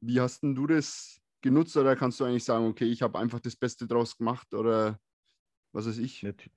Wie 0.00 0.20
hast 0.20 0.42
denn 0.42 0.54
du 0.54 0.66
das 0.66 1.20
genutzt 1.40 1.76
oder 1.76 1.96
kannst 1.96 2.20
du 2.20 2.24
eigentlich 2.24 2.44
sagen, 2.44 2.66
okay, 2.66 2.84
ich 2.84 3.02
habe 3.02 3.18
einfach 3.18 3.40
das 3.40 3.56
Beste 3.56 3.86
draus 3.86 4.18
gemacht 4.18 4.54
oder 4.54 5.00
was 5.72 5.86
weiß 5.86 5.98
ich? 5.98 6.22
Nat 6.22 6.50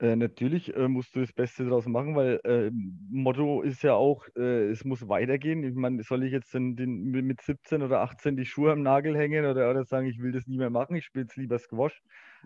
äh, 0.00 0.16
natürlich 0.16 0.74
äh, 0.76 0.88
musst 0.88 1.14
du 1.14 1.20
das 1.20 1.32
Beste 1.32 1.66
draus 1.66 1.86
machen, 1.86 2.14
weil 2.14 2.40
äh, 2.44 2.70
Motto 3.10 3.62
ist 3.62 3.82
ja 3.82 3.94
auch, 3.94 4.26
äh, 4.36 4.70
es 4.70 4.84
muss 4.84 5.08
weitergehen. 5.08 5.64
Ich 5.64 5.74
meine, 5.74 6.02
soll 6.02 6.22
ich 6.24 6.32
jetzt 6.32 6.54
den, 6.54 6.76
den, 6.76 7.10
mit 7.10 7.40
17 7.40 7.82
oder 7.82 8.00
18 8.00 8.36
die 8.36 8.44
Schuhe 8.44 8.72
am 8.72 8.82
Nagel 8.82 9.16
hängen 9.16 9.44
oder, 9.44 9.70
oder 9.70 9.84
sagen, 9.84 10.06
ich 10.06 10.20
will 10.20 10.32
das 10.32 10.46
nie 10.46 10.58
mehr 10.58 10.70
machen, 10.70 10.96
ich 10.96 11.04
spiele 11.04 11.24
jetzt 11.24 11.36
lieber 11.36 11.58
Squash? 11.58 12.00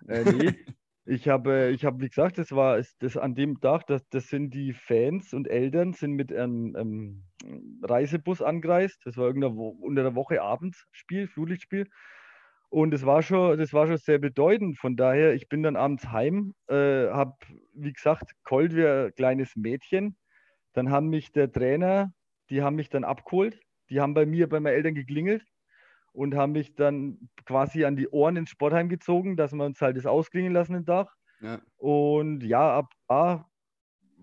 Äh, 0.08 0.24
nee, 0.32 0.54
Ich 1.04 1.28
habe, 1.28 1.70
ich 1.70 1.84
habe, 1.84 2.00
wie 2.00 2.08
gesagt, 2.08 2.38
das 2.38 2.52
war 2.52 2.80
das 3.00 3.16
an 3.16 3.34
dem 3.34 3.60
Tag, 3.60 3.86
das, 3.88 4.08
das 4.10 4.28
sind 4.28 4.54
die 4.54 4.72
Fans 4.72 5.34
und 5.34 5.48
Eltern 5.48 5.94
sind 5.94 6.12
mit 6.12 6.32
einem, 6.32 6.76
einem 6.76 7.24
Reisebus 7.82 8.40
angereist. 8.40 9.00
Das 9.04 9.16
war 9.16 9.26
irgendein 9.26 9.56
unter 9.56 10.04
der 10.04 10.14
Woche 10.14 10.42
Abendspiel, 10.42 11.26
Flutlichtspiel. 11.26 11.88
Und 12.68 12.92
das 12.92 13.04
war 13.04 13.22
schon, 13.22 13.58
das 13.58 13.72
war 13.72 13.88
schon 13.88 13.98
sehr 13.98 14.18
bedeutend. 14.18 14.78
Von 14.78 14.96
daher, 14.96 15.34
ich 15.34 15.48
bin 15.48 15.64
dann 15.64 15.76
abends 15.76 16.06
heim, 16.08 16.54
äh, 16.68 17.08
habe, 17.08 17.34
wie 17.74 17.92
gesagt, 17.92 18.32
Colt 18.44 18.74
wie 18.76 18.86
ein 18.86 19.12
kleines 19.14 19.56
Mädchen. 19.56 20.16
Dann 20.72 20.90
haben 20.90 21.08
mich 21.08 21.32
der 21.32 21.50
Trainer, 21.50 22.12
die 22.48 22.62
haben 22.62 22.76
mich 22.76 22.90
dann 22.90 23.04
abgeholt. 23.04 23.60
Die 23.90 24.00
haben 24.00 24.14
bei 24.14 24.24
mir, 24.24 24.48
bei 24.48 24.60
meinen 24.60 24.74
Eltern 24.74 24.94
geklingelt 24.94 25.44
und 26.12 26.34
haben 26.34 26.52
mich 26.52 26.74
dann 26.74 27.30
quasi 27.46 27.84
an 27.84 27.96
die 27.96 28.08
Ohren 28.08 28.36
ins 28.36 28.50
Sportheim 28.50 28.88
gezogen, 28.88 29.36
dass 29.36 29.52
wir 29.52 29.64
uns 29.64 29.80
halt 29.80 29.96
das 29.96 30.06
ausklingen 30.06 30.52
lassen 30.52 30.74
den 30.74 30.86
Tag. 30.86 31.08
Ja. 31.40 31.60
Und 31.76 32.42
ja, 32.42 32.78
ab 32.78 32.92
da 33.08 33.46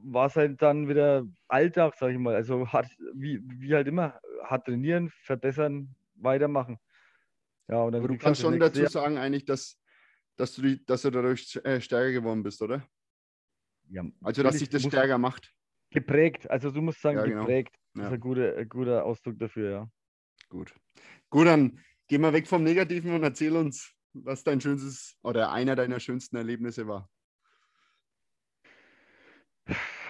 war 0.03 0.27
es 0.27 0.35
halt 0.35 0.61
dann 0.61 0.87
wieder 0.87 1.25
Alltag, 1.47 1.95
sag 1.97 2.11
ich 2.11 2.17
mal. 2.17 2.35
Also 2.35 2.67
hat, 2.67 2.87
wie, 3.13 3.41
wie 3.43 3.73
halt 3.73 3.87
immer, 3.87 4.19
hat 4.43 4.65
trainieren, 4.65 5.09
verbessern, 5.23 5.93
weitermachen. 6.15 6.79
Ja, 7.67 7.83
und 7.83 7.91
dann, 7.91 8.01
Aber 8.01 8.13
du 8.13 8.17
kannst 8.17 8.41
schon 8.41 8.59
dazu 8.59 8.81
Jahr, 8.81 8.89
sagen, 8.89 9.17
eigentlich, 9.17 9.45
dass, 9.45 9.77
dass, 10.37 10.55
du, 10.55 10.61
die, 10.61 10.85
dass 10.85 11.03
du 11.03 11.11
dadurch 11.11 11.59
äh, 11.63 11.81
stärker 11.81 12.11
geworden 12.11 12.43
bist, 12.43 12.61
oder? 12.61 12.87
Ja, 13.89 14.03
also, 14.23 14.43
dass 14.43 14.59
sich 14.59 14.69
das 14.69 14.83
stärker 14.83 15.17
macht. 15.17 15.53
Geprägt, 15.91 16.49
also 16.49 16.71
du 16.71 16.81
musst 16.81 17.01
sagen, 17.01 17.17
ja, 17.17 17.25
genau. 17.25 17.41
geprägt. 17.41 17.75
Ja. 17.95 18.03
Das 18.03 18.11
ist 18.11 18.13
ein 18.13 18.19
guter, 18.19 18.57
ein 18.57 18.69
guter 18.69 19.03
Ausdruck 19.03 19.39
dafür, 19.39 19.71
ja. 19.71 19.89
Gut. 20.49 20.73
Gut, 21.29 21.45
dann 21.47 21.79
gehen 22.07 22.21
wir 22.21 22.33
weg 22.33 22.47
vom 22.47 22.63
Negativen 22.63 23.13
und 23.13 23.23
erzähl 23.23 23.55
uns, 23.55 23.93
was 24.13 24.43
dein 24.43 24.59
schönstes 24.61 25.15
oder 25.21 25.51
einer 25.51 25.75
deiner 25.75 25.99
schönsten 25.99 26.37
Erlebnisse 26.37 26.87
war. 26.87 27.09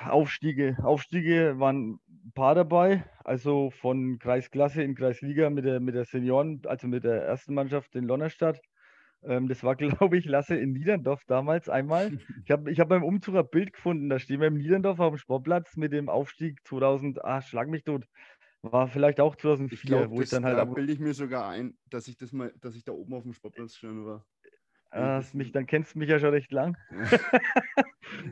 Aufstiege. 0.07 0.77
Aufstiege 0.81 1.59
waren 1.59 1.99
ein 2.07 2.31
paar 2.33 2.55
dabei, 2.55 3.03
also 3.25 3.69
von 3.69 4.17
Kreisklasse 4.19 4.81
in 4.81 4.95
Kreisliga 4.95 5.49
mit 5.49 5.65
der, 5.65 5.81
mit 5.81 5.95
der 5.95 6.05
Senioren, 6.05 6.61
also 6.65 6.87
mit 6.87 7.03
der 7.03 7.23
ersten 7.23 7.53
Mannschaft 7.53 7.95
in 7.95 8.05
Lonnerstadt. 8.05 8.61
Ähm, 9.23 9.49
das 9.49 9.63
war, 9.63 9.75
glaube 9.75 10.17
ich, 10.17 10.25
Lasse 10.25 10.55
in 10.55 10.71
Niederndorf 10.71 11.25
damals 11.25 11.67
einmal. 11.67 12.11
Ich 12.45 12.51
habe 12.51 12.71
ich 12.71 12.79
hab 12.79 12.87
beim 12.89 13.03
Umzug 13.03 13.35
ein 13.35 13.49
Bild 13.49 13.73
gefunden, 13.73 14.09
da 14.09 14.19
stehen 14.19 14.39
wir 14.39 14.47
im 14.47 14.57
Niederndorf 14.57 14.99
auf 14.99 15.13
dem 15.13 15.17
Sportplatz 15.17 15.75
mit 15.75 15.91
dem 15.91 16.07
Aufstieg 16.07 16.65
2000, 16.65 17.23
ah, 17.25 17.41
schlag 17.41 17.67
mich 17.67 17.83
tot, 17.83 18.05
war 18.61 18.87
vielleicht 18.87 19.19
auch 19.19 19.35
2004, 19.35 19.77
ich 19.77 19.81
glaub, 19.83 20.09
wo 20.09 20.21
ich 20.21 20.29
dann 20.29 20.45
halt. 20.45 20.57
Da 20.57 20.65
bilde 20.65 20.91
ich 20.91 20.99
mir 20.99 21.13
sogar 21.13 21.49
ein, 21.49 21.77
dass 21.89 22.07
ich 22.07 22.17
das 22.17 22.31
mal, 22.31 22.53
dass 22.59 22.75
ich 22.75 22.83
da 22.83 22.91
oben 22.91 23.13
auf 23.13 23.23
dem 23.23 23.33
Sportplatz 23.33 23.75
schon 23.75 24.05
war. 24.05 24.25
Äh, 24.91 25.21
mich, 25.33 25.51
dann 25.51 25.67
kennst 25.67 25.93
du 25.93 25.99
mich 25.99 26.09
ja 26.09 26.19
schon 26.19 26.31
recht 26.31 26.51
lang. 26.51 26.75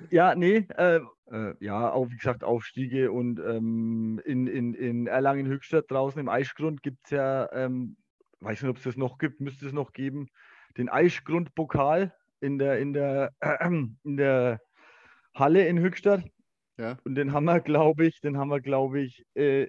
ja, 0.10 0.34
nee, 0.36 0.68
äh, 0.76 1.00
äh, 1.32 1.54
ja, 1.60 1.92
auch 1.92 2.10
wie 2.10 2.18
gesagt, 2.18 2.44
Aufstiege 2.44 3.12
und 3.12 3.40
ähm, 3.40 4.20
in, 4.26 4.48
in, 4.48 4.74
in 4.74 5.08
Erlangen-Höchstadt 5.08 5.86
draußen 5.90 6.20
im 6.20 6.30
Eichgrund 6.30 6.82
gibt 6.82 7.06
es 7.06 7.12
ja, 7.12 7.52
ähm, 7.54 7.98
weiß 8.40 8.64
nicht, 8.64 8.70
ob 8.70 8.78
es 8.78 8.84
das 8.84 8.98
noch 8.98 9.20
gibt, 9.20 9.40
müsste 9.40 9.68
es 9.68 9.74
noch 9.74 9.94
geben, 9.94 10.30
den 10.78 10.90
Eichgrund-Pokal 10.90 12.14
in 12.40 12.58
der, 12.58 12.80
in 12.80 12.94
der, 12.94 13.34
in 14.04 14.18
der 14.18 14.60
Halle 15.36 15.68
in 15.68 15.80
Höchstadt. 15.80 16.24
Ja. 16.80 16.98
Und 17.04 17.16
den 17.16 17.34
haben 17.34 17.46
wir, 17.46 17.60
glaube 17.60 18.06
ich, 18.06 18.20
den 18.22 18.38
haben 18.38 18.50
wir, 18.50 18.62
glaube 18.62 19.02
ich, 19.02 19.26
äh, 19.36 19.68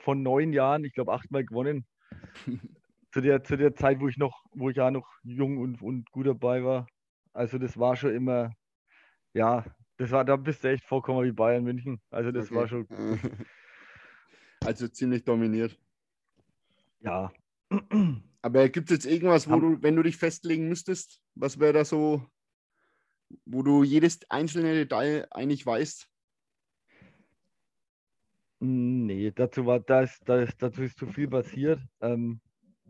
von 0.00 0.22
neun 0.22 0.52
Jahren, 0.52 0.84
ich 0.84 0.92
glaube, 0.92 1.12
achtmal 1.12 1.44
gewonnen. 1.44 1.86
zu, 3.12 3.20
der, 3.20 3.42
zu 3.44 3.56
der 3.56 3.74
Zeit, 3.74 4.00
wo 4.00 4.08
ich 4.08 4.16
noch, 4.16 4.44
wo 4.52 4.70
ich 4.70 4.76
ja 4.76 4.90
noch 4.90 5.08
jung 5.22 5.58
und, 5.58 5.82
und 5.82 6.10
gut 6.10 6.26
dabei 6.26 6.64
war. 6.64 6.86
Also 7.32 7.58
das 7.58 7.78
war 7.78 7.96
schon 7.96 8.14
immer, 8.14 8.52
ja, 9.34 9.64
das 9.96 10.10
war, 10.10 10.24
da 10.24 10.36
bist 10.36 10.64
du 10.64 10.68
echt 10.68 10.84
vollkommen 10.84 11.24
wie 11.24 11.32
Bayern 11.32 11.64
München. 11.64 12.00
Also 12.10 12.30
das 12.32 12.46
okay. 12.46 12.54
war 12.54 12.68
schon. 12.68 12.86
Also 14.62 14.88
ziemlich 14.88 15.24
dominiert. 15.24 15.78
Ja. 17.00 17.32
Aber 18.42 18.68
gibt 18.68 18.90
es 18.90 18.96
jetzt 18.96 19.06
irgendwas, 19.10 19.48
wo 19.48 19.58
du, 19.58 19.82
wenn 19.82 19.96
du 19.96 20.02
dich 20.02 20.18
festlegen 20.18 20.68
müsstest, 20.68 21.22
was 21.34 21.58
wäre 21.58 21.72
da 21.72 21.84
so, 21.84 22.26
wo 23.46 23.62
du 23.62 23.82
jedes 23.82 24.20
einzelne 24.30 24.74
Detail 24.74 25.26
eigentlich 25.30 25.64
weißt? 25.64 26.08
Nee, 28.62 29.32
dazu 29.34 29.64
war 29.64 29.80
das, 29.80 30.18
das 30.26 30.54
dazu 30.58 30.82
ist 30.82 30.98
zu 30.98 31.06
viel 31.06 31.28
passiert. 31.28 31.80
Ähm, 32.02 32.40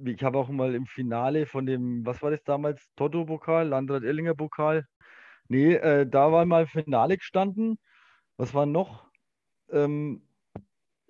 ich 0.05 0.23
habe 0.25 0.39
auch 0.39 0.49
mal 0.49 0.75
im 0.75 0.87
Finale 0.87 1.47
von 1.47 1.65
dem, 1.65 2.05
was 2.05 2.21
war 2.23 2.33
das 2.33 2.43
damals? 2.43 2.89
Toto-Pokal, 2.97 3.69
Landrat 3.69 4.03
Ellinger 4.03 4.35
Pokal. 4.35 4.85
Nee, 5.49 5.75
äh, 5.75 6.07
da 6.09 6.33
war 6.33 6.45
mal 6.45 6.67
Finale 6.67 7.19
gestanden. 7.19 7.79
Was 8.37 8.53
war 8.53 8.67
noch? 8.67 9.09
Ähm, 9.71 10.27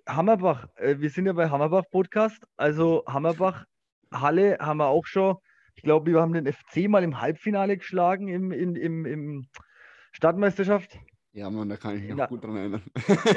Hammerbach. 0.07 0.67
Äh, 0.75 0.99
wir 0.99 1.09
sind 1.09 1.25
ja 1.25 1.33
bei 1.33 1.49
Hammerbach 1.49 1.85
Podcast. 1.89 2.43
Also 2.55 3.03
Hammerbach, 3.07 3.65
Halle 4.13 4.57
haben 4.59 4.77
wir 4.77 4.87
auch 4.87 5.07
schon. 5.07 5.37
Ich 5.75 5.81
glaube, 5.81 6.11
wir 6.11 6.21
haben 6.21 6.33
den 6.33 6.51
FC 6.51 6.87
mal 6.87 7.03
im 7.03 7.19
Halbfinale 7.19 7.77
geschlagen 7.77 8.27
im, 8.27 8.51
im, 8.51 8.75
im, 8.75 9.05
im 9.05 9.47
Stadtmeisterschaft. 10.11 10.99
Ja, 11.33 11.49
man, 11.49 11.69
da 11.69 11.77
kann 11.77 11.95
ich 11.95 12.03
mich 12.03 12.21
auch 12.21 12.29
gut 12.29 12.43
dran 12.43 12.57
erinnern. 12.57 12.83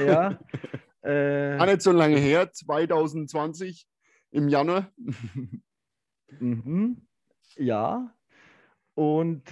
Ja. 0.06 0.38
Äh, 1.04 1.58
War 1.58 1.66
nicht 1.66 1.82
so 1.82 1.92
lange 1.92 2.16
her, 2.16 2.50
2020 2.50 3.86
im 4.30 4.48
Januar. 4.48 4.90
mhm. 6.40 7.06
Ja. 7.56 8.14
Und 8.94 9.42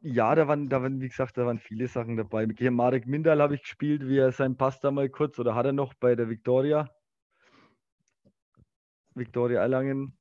ja, 0.00 0.34
da 0.34 0.46
waren, 0.46 0.68
da 0.68 0.82
waren, 0.82 1.00
wie 1.00 1.08
gesagt, 1.08 1.36
da 1.38 1.46
waren 1.46 1.58
viele 1.58 1.88
Sachen 1.88 2.16
dabei. 2.16 2.46
Mit 2.46 2.60
Marek 2.60 3.06
Mindal 3.06 3.40
habe 3.40 3.56
ich 3.56 3.62
gespielt, 3.62 4.06
wie 4.06 4.18
er 4.18 4.32
seinen 4.32 4.56
Pass 4.56 4.78
da 4.78 4.90
mal 4.90 5.08
kurz, 5.08 5.38
oder 5.38 5.54
hat 5.54 5.66
er 5.66 5.72
noch 5.72 5.94
bei 5.94 6.14
der 6.14 6.28
Victoria? 6.28 6.88
Victoria 9.14 9.60
Erlangen 9.60 10.16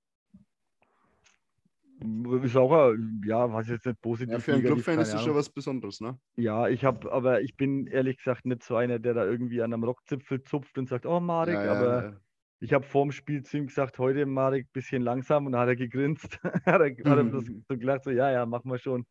ist 2.43 2.55
auch, 2.55 2.93
ja, 3.25 3.51
was 3.51 3.69
jetzt 3.69 3.85
nicht 3.85 4.01
positiv. 4.01 4.33
Ja, 4.33 4.39
für 4.39 4.53
einen 4.53 4.63
Clubfan 4.63 5.00
ist 5.00 5.13
das 5.13 5.23
schon 5.23 5.35
was 5.35 5.50
Besonderes, 5.50 6.01
ne? 6.01 6.17
Ja, 6.35 6.67
ich 6.67 6.83
habe, 6.83 7.12
aber 7.12 7.41
ich 7.41 7.55
bin 7.55 7.88
ehrlich 7.88 8.17
gesagt 8.17 8.45
nicht 8.45 8.63
so 8.63 8.75
einer, 8.75 9.00
der 9.00 9.13
da 9.13 9.25
irgendwie 9.25 9.62
an 9.62 9.73
einem 9.73 9.83
Rockzipfel 9.83 10.43
zupft 10.43 10.77
und 10.77 10.89
sagt, 10.89 11.05
oh 11.05 11.19
Marek, 11.19 11.55
ja, 11.55 11.65
ja, 11.65 11.73
aber 11.73 12.03
ja. 12.03 12.13
ich 12.59 12.73
habe 12.73 12.85
vorm 12.85 13.12
Spiel 13.12 13.43
zu 13.43 13.57
ihm 13.57 13.67
gesagt, 13.67 14.00
heute 14.00 14.25
Marek, 14.25 14.71
bisschen 14.73 15.01
langsam 15.01 15.45
und 15.45 15.53
dann 15.53 15.62
hat 15.62 15.69
er 15.69 15.75
gegrinst. 15.75 16.39
hat 16.65 16.81
er, 16.81 16.89
hat 16.89 17.17
er 17.17 17.41
so 17.67 17.77
gelacht, 17.77 18.03
so, 18.03 18.12
ja, 18.12 18.31
ja, 18.31 18.45
machen 18.45 18.69
wir 18.69 18.79
schon. 18.79 19.05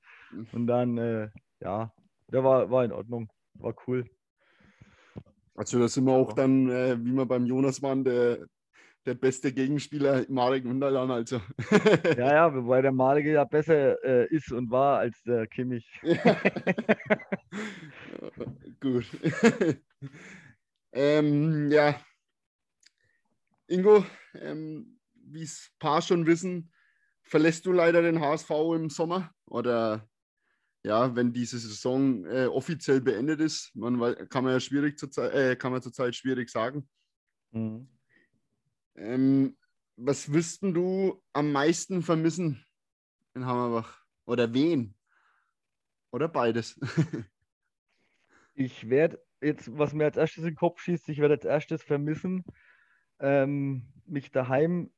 Und 0.53 0.67
dann, 0.67 0.99
äh, 0.99 1.29
ja, 1.61 1.93
der 2.29 2.45
war, 2.45 2.71
war 2.71 2.85
in 2.85 2.93
Ordnung, 2.93 3.29
war 3.55 3.75
cool. 3.87 4.05
Also 5.55 5.79
da 5.79 5.89
sind 5.89 6.05
wir 6.07 6.13
auch 6.13 6.33
dann, 6.33 6.69
äh, 6.71 6.97
wie 6.99 7.13
wir 7.13 7.27
beim 7.27 7.47
Jonas 7.47 7.83
waren, 7.83 8.05
der, 8.05 8.47
der 9.07 9.15
beste 9.15 9.53
Gegenspieler 9.53 10.25
Marek 10.29 10.65
Wunderland. 10.65 11.11
Also. 11.11 11.41
Ja, 12.17 12.33
ja, 12.33 12.55
wobei 12.55 12.83
der 12.83 12.93
Marek 12.93 13.27
ja 13.27 13.45
besser 13.45 14.03
äh, 14.05 14.27
ist 14.29 14.53
und 14.53 14.71
war 14.71 14.99
als 14.99 15.23
der 15.23 15.47
Kimmich. 15.47 15.87
Ja. 16.03 16.41
Gut. 18.81 19.07
ähm, 20.93 21.71
ja. 21.71 22.01
Ingo, 23.67 24.05
ähm, 24.35 24.99
wie 25.15 25.43
es 25.43 25.73
paar 25.79 26.03
schon 26.03 26.27
wissen, 26.27 26.73
verlässt 27.23 27.67
du 27.67 27.73
leider 27.73 28.03
den 28.03 28.21
HSV 28.21 28.51
im 28.75 28.91
Sommer 28.91 29.33
oder 29.47 30.09
ja, 30.85 31.15
wenn 31.15 31.33
diese 31.33 31.59
Saison 31.59 32.27
äh, 32.27 32.47
offiziell 32.47 33.01
beendet 33.01 33.41
ist, 33.41 33.71
man, 33.75 34.29
kann 34.29 34.45
man 34.45 34.55
ja 34.55 34.61
schwierig 34.61 34.99
zur 34.99 35.11
Zeit, 35.11 35.33
äh, 35.33 35.57
kann 35.57 35.73
man 35.73 35.81
zurzeit 35.81 36.17
schwierig 36.17 36.51
sagen. 36.51 36.89
Mhm. 37.53 37.89
Ähm, 38.97 39.57
was 39.97 40.33
wüssten 40.33 40.75
du 40.75 41.23
am 41.33 41.53
meisten 41.53 42.03
vermissen 42.03 42.65
in 43.35 43.47
Hammerbach? 43.47 44.05
Oder 44.25 44.53
wen? 44.53 44.95
Oder 46.11 46.29
beides? 46.29 46.79
ich 48.55 48.89
werde 48.89 49.23
jetzt, 49.41 49.77
was 49.77 49.93
mir 49.93 50.05
als 50.05 50.17
erstes 50.17 50.45
in 50.45 50.51
den 50.51 50.57
Kopf 50.57 50.81
schießt, 50.81 51.09
ich 51.09 51.19
werde 51.19 51.35
als 51.35 51.45
erstes 51.45 51.83
vermissen, 51.83 52.45
ähm, 53.19 53.87
mich 54.07 54.31
daheim 54.31 54.91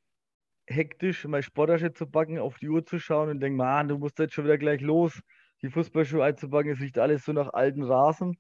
hektisch 0.67 1.25
meine 1.27 1.43
Sporttasche 1.43 1.93
zu 1.93 2.07
packen, 2.07 2.39
auf 2.39 2.59
die 2.59 2.69
Uhr 2.69 2.85
zu 2.85 2.99
schauen 2.99 3.29
und 3.29 3.41
denken, 3.41 3.59
man, 3.59 3.89
du 3.89 3.99
musst 3.99 4.19
jetzt 4.19 4.35
schon 4.35 4.45
wieder 4.45 4.59
gleich 4.59 4.81
los, 4.81 5.21
die 5.63 5.71
Fußballschuhe 5.71 6.25
einzupacken, 6.25 6.73
es 6.73 6.81
riecht 6.81 6.99
alles 6.99 7.25
so 7.25 7.33
nach 7.33 7.53
alten 7.53 7.83
Rasen, 7.83 8.39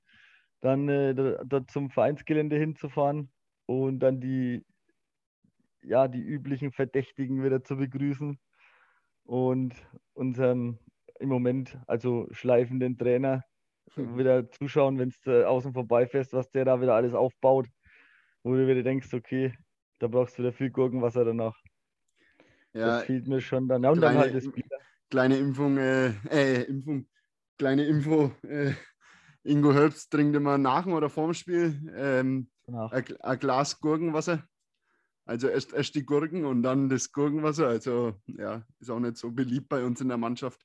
dann 0.60 0.88
äh, 0.88 1.14
da, 1.14 1.44
da 1.44 1.66
zum 1.66 1.90
Vereinsgelände 1.90 2.56
hinzufahren 2.56 3.30
und 3.66 4.00
dann 4.00 4.20
die, 4.20 4.64
ja, 5.84 6.08
die 6.08 6.20
üblichen 6.20 6.72
Verdächtigen 6.72 7.42
wieder 7.42 7.62
zu 7.62 7.76
begrüßen 7.76 8.38
und 9.24 9.74
unseren 10.12 10.78
im 11.20 11.28
Moment, 11.28 11.78
also 11.86 12.28
schleifenden 12.32 12.98
Trainer, 12.98 13.44
hm. 13.94 14.18
wieder 14.18 14.50
zuschauen, 14.50 14.98
wenn 14.98 15.08
es 15.08 15.26
äh, 15.26 15.44
außen 15.44 15.72
vorbeifährst, 15.72 16.32
was 16.32 16.50
der 16.50 16.64
da 16.64 16.80
wieder 16.80 16.94
alles 16.94 17.14
aufbaut, 17.14 17.68
wo 18.42 18.54
du 18.54 18.66
wieder 18.66 18.82
denkst, 18.82 19.12
okay, 19.14 19.56
da 19.98 20.08
brauchst 20.08 20.38
du 20.38 20.42
wieder 20.42 20.52
viel 20.52 20.70
Gurkenwasser 20.70 21.24
danach. 21.24 21.56
Ja, 22.72 22.86
das 22.86 23.04
fehlt 23.04 23.28
mir 23.28 23.40
schon 23.40 23.68
dann. 23.68 23.84
Ja, 23.84 23.90
und 23.90 23.98
kleine, 23.98 24.14
dann 24.14 24.22
halt 24.24 24.34
das 24.34 24.50
Bier. 24.50 24.64
Kleine 25.10 25.36
Impfung, 25.36 25.78
äh, 25.78 26.08
äh, 26.30 26.62
Impfung, 26.62 27.06
kleine 27.56 27.84
Info. 27.84 28.32
Äh, 28.42 28.72
Ingo 29.44 29.72
Herbst 29.72 30.10
trinkt 30.10 30.34
immer 30.34 30.58
nach 30.58 30.86
oder 30.86 31.10
vorm 31.10 31.34
Spiel 31.34 31.92
ähm, 31.94 32.48
ein, 32.66 33.04
ein, 33.20 33.38
Glas 33.38 33.78
Gurkenwasser. 33.78 34.42
Also 35.26 35.48
erst, 35.48 35.72
erst 35.72 35.94
die 35.94 36.04
Gurken 36.04 36.44
und 36.44 36.62
dann 36.62 36.88
das 36.88 37.12
Gurkenwasser. 37.12 37.68
Also 37.68 38.14
ja, 38.26 38.64
ist 38.80 38.90
auch 38.90 39.00
nicht 39.00 39.16
so 39.16 39.32
beliebt 39.32 39.68
bei 39.68 39.84
uns 39.84 40.00
in 40.00 40.08
der 40.08 40.18
Mannschaft, 40.18 40.60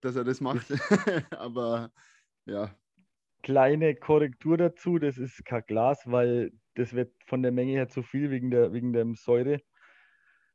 dass 0.00 0.16
er 0.16 0.24
das 0.24 0.40
macht. 0.40 0.66
Aber 1.38 1.90
ja. 2.44 2.74
Kleine 3.42 3.94
Korrektur 3.94 4.56
dazu, 4.56 4.98
das 4.98 5.16
ist 5.16 5.44
kein 5.44 5.62
Glas, 5.66 6.02
weil 6.06 6.52
das 6.74 6.92
wird 6.92 7.12
von 7.26 7.42
der 7.42 7.52
Menge 7.52 7.72
her 7.72 7.88
zu 7.88 8.02
viel 8.02 8.30
wegen 8.30 8.50
der, 8.50 8.72
wegen 8.72 8.92
der 8.92 9.06
Säure 9.14 9.60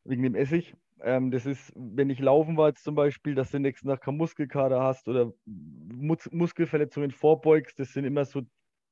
wegen 0.03 0.23
dem 0.23 0.35
Essig. 0.35 0.75
Ähm, 1.01 1.31
das 1.31 1.45
ist, 1.45 1.71
wenn 1.75 2.09
ich 2.09 2.19
laufen 2.19 2.57
war 2.57 2.69
jetzt 2.69 2.83
zum 2.83 2.95
Beispiel, 2.95 3.35
dass 3.35 3.51
du 3.51 3.59
nächsten 3.59 3.87
Tag 3.87 4.01
keinen 4.01 4.17
Muskelkater 4.17 4.81
hast 4.81 5.07
oder 5.07 5.33
Mus 5.45 6.29
Muskelverletzungen 6.31 7.11
vorbeugst, 7.11 7.79
das 7.79 7.93
sind 7.93 8.05
immer 8.05 8.25
so 8.25 8.43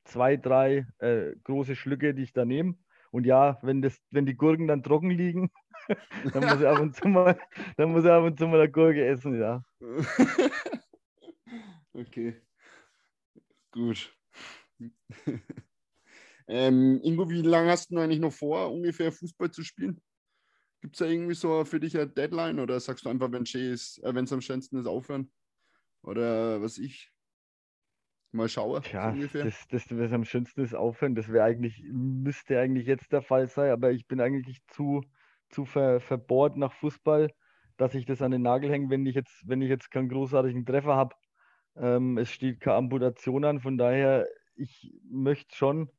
zwei, 0.06 0.36
drei 0.36 0.88
äh, 1.00 1.36
große 1.44 1.76
Schlücke, 1.76 2.14
die 2.14 2.24
ich 2.24 2.34
da 2.34 2.46
nehme. 2.46 2.76
Und 3.12 3.26
ja, 3.26 3.60
wenn, 3.62 3.82
das, 3.82 4.00
wenn 4.10 4.26
die 4.26 4.36
Gurken 4.36 4.68
dann 4.68 4.84
trocken 4.84 5.12
liegen, 5.12 5.52
dann 6.34 6.46
muss 6.46 6.62
ich 6.62 6.68
ab 6.68 6.80
und 6.80 6.96
zu 6.96 7.08
mal, 7.08 7.38
dann 7.78 7.92
muss 7.92 8.06
ich 8.06 8.10
ab 8.10 8.24
und 8.24 8.40
zu 8.40 8.48
mal 8.48 8.62
eine 8.62 8.72
Gurke 8.72 9.06
essen, 9.06 9.40
ja. 9.40 9.64
okay. 11.94 12.42
Gut. 13.72 14.16
ähm, 16.48 17.00
Ingo, 17.04 17.30
wie 17.30 17.42
lange 17.42 17.72
hast 17.72 17.92
du 17.92 18.00
eigentlich 18.00 18.20
noch 18.20 18.34
vor, 18.34 18.72
ungefähr 18.72 19.12
Fußball 19.12 19.52
zu 19.52 19.64
spielen? 19.64 20.02
Gibt 20.82 20.96
es 20.96 21.00
da 21.00 21.06
irgendwie 21.06 21.36
so 21.36 21.64
für 21.64 21.80
dich 21.80 21.96
eine 21.96 22.08
Deadline 22.08 22.60
oder 22.60 22.80
sagst 22.80 23.06
du 23.06 23.10
einfach, 23.10 23.32
wenn 23.32 23.44
es 23.44 24.02
äh, 24.04 24.10
am 24.10 24.42
schönsten 24.42 24.78
ist, 24.78 24.88
aufhören? 24.88 25.32
Oder 26.02 26.62
was 26.62 26.80
ich 26.80 27.12
mal 28.34 28.50
schaue? 28.50 28.82
Ja, 28.92 29.12
ungefähr? 29.12 29.44
das, 29.44 29.68
das, 29.68 29.86
was 29.98 30.12
am 30.12 30.26
schönsten 30.26 30.62
ist, 30.62 30.74
aufhören, 30.74 31.16
das 31.16 31.30
wäre 31.30 31.44
eigentlich, 31.46 31.84
müsste 31.92 32.60
eigentlich 32.60 32.88
jetzt 32.88 33.12
der 33.12 33.22
Fall 33.22 33.48
sein, 33.48 33.72
aber 33.72 33.92
ich 33.92 34.08
bin 34.08 34.22
eigentlich 34.22 34.60
zu, 34.68 35.02
zu 35.50 35.66
ver, 35.66 36.00
verbohrt 36.00 36.58
nach 36.58 36.74
Fußball, 36.74 37.30
dass 37.78 37.96
ich 37.96 38.06
das 38.06 38.22
an 38.22 38.32
den 38.32 38.42
Nagel 38.42 38.72
hänge, 38.72 38.90
wenn 38.90 39.06
ich 39.06 39.16
jetzt, 39.16 39.48
wenn 39.48 39.62
ich 39.62 39.70
jetzt 39.70 39.92
keinen 39.92 40.10
großartigen 40.10 40.66
Treffer 40.66 40.96
habe. 40.96 41.16
Ähm, 41.76 42.18
es 42.18 42.32
steht 42.32 42.60
keine 42.60 42.78
Amputation 42.78 43.46
an, 43.46 43.60
von 43.60 43.78
daher, 43.78 44.28
ich 44.56 44.94
möchte 45.10 45.56
schon, 45.56 45.90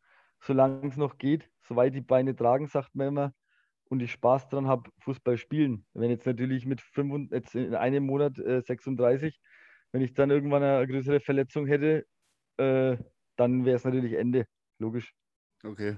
solange 0.40 0.86
es 0.88 0.96
noch 0.96 1.18
geht, 1.18 1.50
soweit 1.62 1.94
die 1.94 2.00
Beine 2.00 2.36
tragen, 2.36 2.66
sagt 2.66 2.94
man 2.94 3.08
immer, 3.08 3.34
und 3.84 4.00
ich 4.00 4.12
Spaß 4.12 4.48
dran 4.48 4.66
habe, 4.68 4.90
Fußball 5.00 5.36
spielen. 5.36 5.86
Wenn 5.92 6.10
jetzt 6.10 6.26
natürlich 6.26 6.66
mit 6.66 6.80
5, 6.80 7.30
jetzt 7.30 7.54
in 7.54 7.74
einem 7.74 8.06
Monat 8.06 8.38
äh, 8.38 8.62
36, 8.62 9.40
wenn 9.92 10.00
ich 10.02 10.14
dann 10.14 10.30
irgendwann 10.30 10.62
eine 10.62 10.86
größere 10.86 11.20
Verletzung 11.20 11.66
hätte, 11.66 12.06
äh, 12.58 12.96
dann 13.36 13.64
wäre 13.64 13.76
es 13.76 13.84
natürlich 13.84 14.14
Ende, 14.14 14.46
logisch. 14.78 15.14
Okay. 15.64 15.96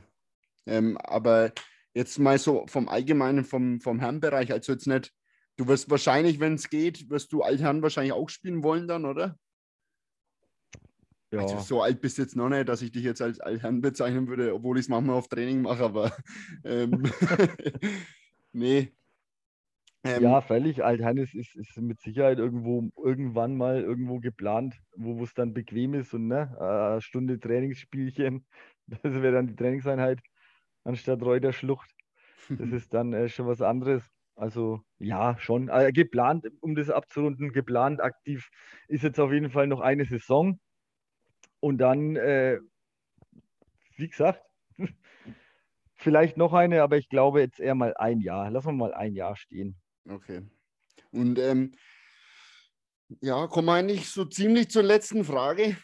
Ähm, 0.67 0.97
aber 0.99 1.53
jetzt 1.95 2.19
mal 2.19 2.39
so 2.39 2.67
vom 2.67 2.89
Allgemeinen, 2.89 3.45
vom, 3.45 3.81
vom 3.81 4.01
Herrenbereich, 4.01 4.53
also 4.53 4.73
jetzt 4.73 4.87
nicht, 4.87 5.13
du 5.57 5.67
wirst 5.69 5.91
wahrscheinlich, 5.91 6.41
wenn 6.41 6.55
es 6.55 6.69
geht, 6.71 7.09
wirst 7.11 7.33
du 7.33 7.43
Altherren 7.43 7.83
wahrscheinlich 7.83 8.13
auch 8.13 8.29
spielen 8.29 8.63
wollen 8.63 8.89
dann, 8.89 9.05
oder? 9.05 9.39
Ja. 11.33 11.41
Also 11.41 11.59
so 11.59 11.83
alt 11.83 12.01
bist 12.01 12.19
du 12.19 12.23
jetzt 12.23 12.37
noch 12.37 12.49
nicht, 12.49 12.69
dass 12.69 12.83
ich 12.83 12.93
dich 12.93 13.03
jetzt 13.03 13.21
als 13.21 13.41
Altherrn 13.41 13.81
bezeichnen 13.81 14.29
würde, 14.29 14.55
obwohl 14.55 14.79
ich 14.79 14.85
es 14.85 14.89
manchmal 14.89 15.17
auf 15.17 15.29
Training 15.29 15.63
mache, 15.63 15.85
aber 15.85 16.17
ähm, 16.65 17.03
nee. 18.53 18.93
Ähm, 20.05 20.23
ja, 20.23 20.41
freilich, 20.43 20.85
Altherrn 20.85 21.17
ist, 21.17 21.35
ist, 21.35 21.77
mit 21.79 22.01
Sicherheit 22.01 22.39
irgendwo 22.39 22.91
irgendwann 23.03 23.57
mal 23.57 23.81
irgendwo 23.81 24.21
geplant, 24.21 24.77
wo 24.97 25.23
es 25.25 25.33
dann 25.33 25.55
bequem 25.55 25.95
ist 25.95 26.13
und 26.13 26.29
ne, 26.29 26.57
eine 26.61 27.01
Stunde 27.01 27.41
Trainingsspielchen, 27.41 28.47
das 28.87 29.03
wäre 29.03 29.33
dann 29.33 29.47
die 29.47 29.57
Trainingseinheit 29.57 30.21
anstatt 30.85 31.23
Reuterschlucht. 31.23 31.91
Das 32.57 32.71
ist 32.73 32.93
dann 32.95 33.13
äh, 33.15 33.29
schon 33.29 33.47
was 33.47 33.63
anderes. 33.63 34.11
Also 34.37 34.83
ja, 34.99 35.37
schon. 35.39 35.69
Äh, 35.69 35.93
geplant, 35.93 36.47
um 36.61 36.75
das 36.75 36.91
abzurunden, 36.91 37.53
geplant 37.53 38.01
aktiv 38.03 38.51
ist 38.89 39.05
jetzt 39.05 39.21
auf 39.21 39.33
jeden 39.33 39.51
Fall 39.51 39.67
noch 39.69 39.81
eine 39.81 40.05
Saison. 40.05 40.61
Und 41.61 41.79
dann, 41.79 42.17
äh, 42.17 42.59
wie 43.97 44.09
gesagt, 44.09 44.43
vielleicht 45.95 46.37
noch 46.37 46.53
eine, 46.53 46.83
aber 46.83 46.97
ich 46.99 47.09
glaube 47.09 47.41
jetzt 47.41 47.61
eher 47.61 47.75
mal 47.75 47.95
ein 47.97 48.21
Jahr. 48.21 48.51
Lassen 48.51 48.69
wir 48.69 48.73
mal 48.73 48.95
ein 48.95 49.15
Jahr 49.15 49.37
stehen. 49.37 49.77
Okay. 50.09 50.43
Und 51.13 51.39
ähm, 51.39 51.73
ja, 53.21 53.47
kommen 53.47 53.67
wir 53.67 53.75
eigentlich 53.75 54.09
so 54.09 54.25
ziemlich 54.25 54.71
zur 54.71 54.83
letzten 54.83 55.25
Frage. 55.25 55.77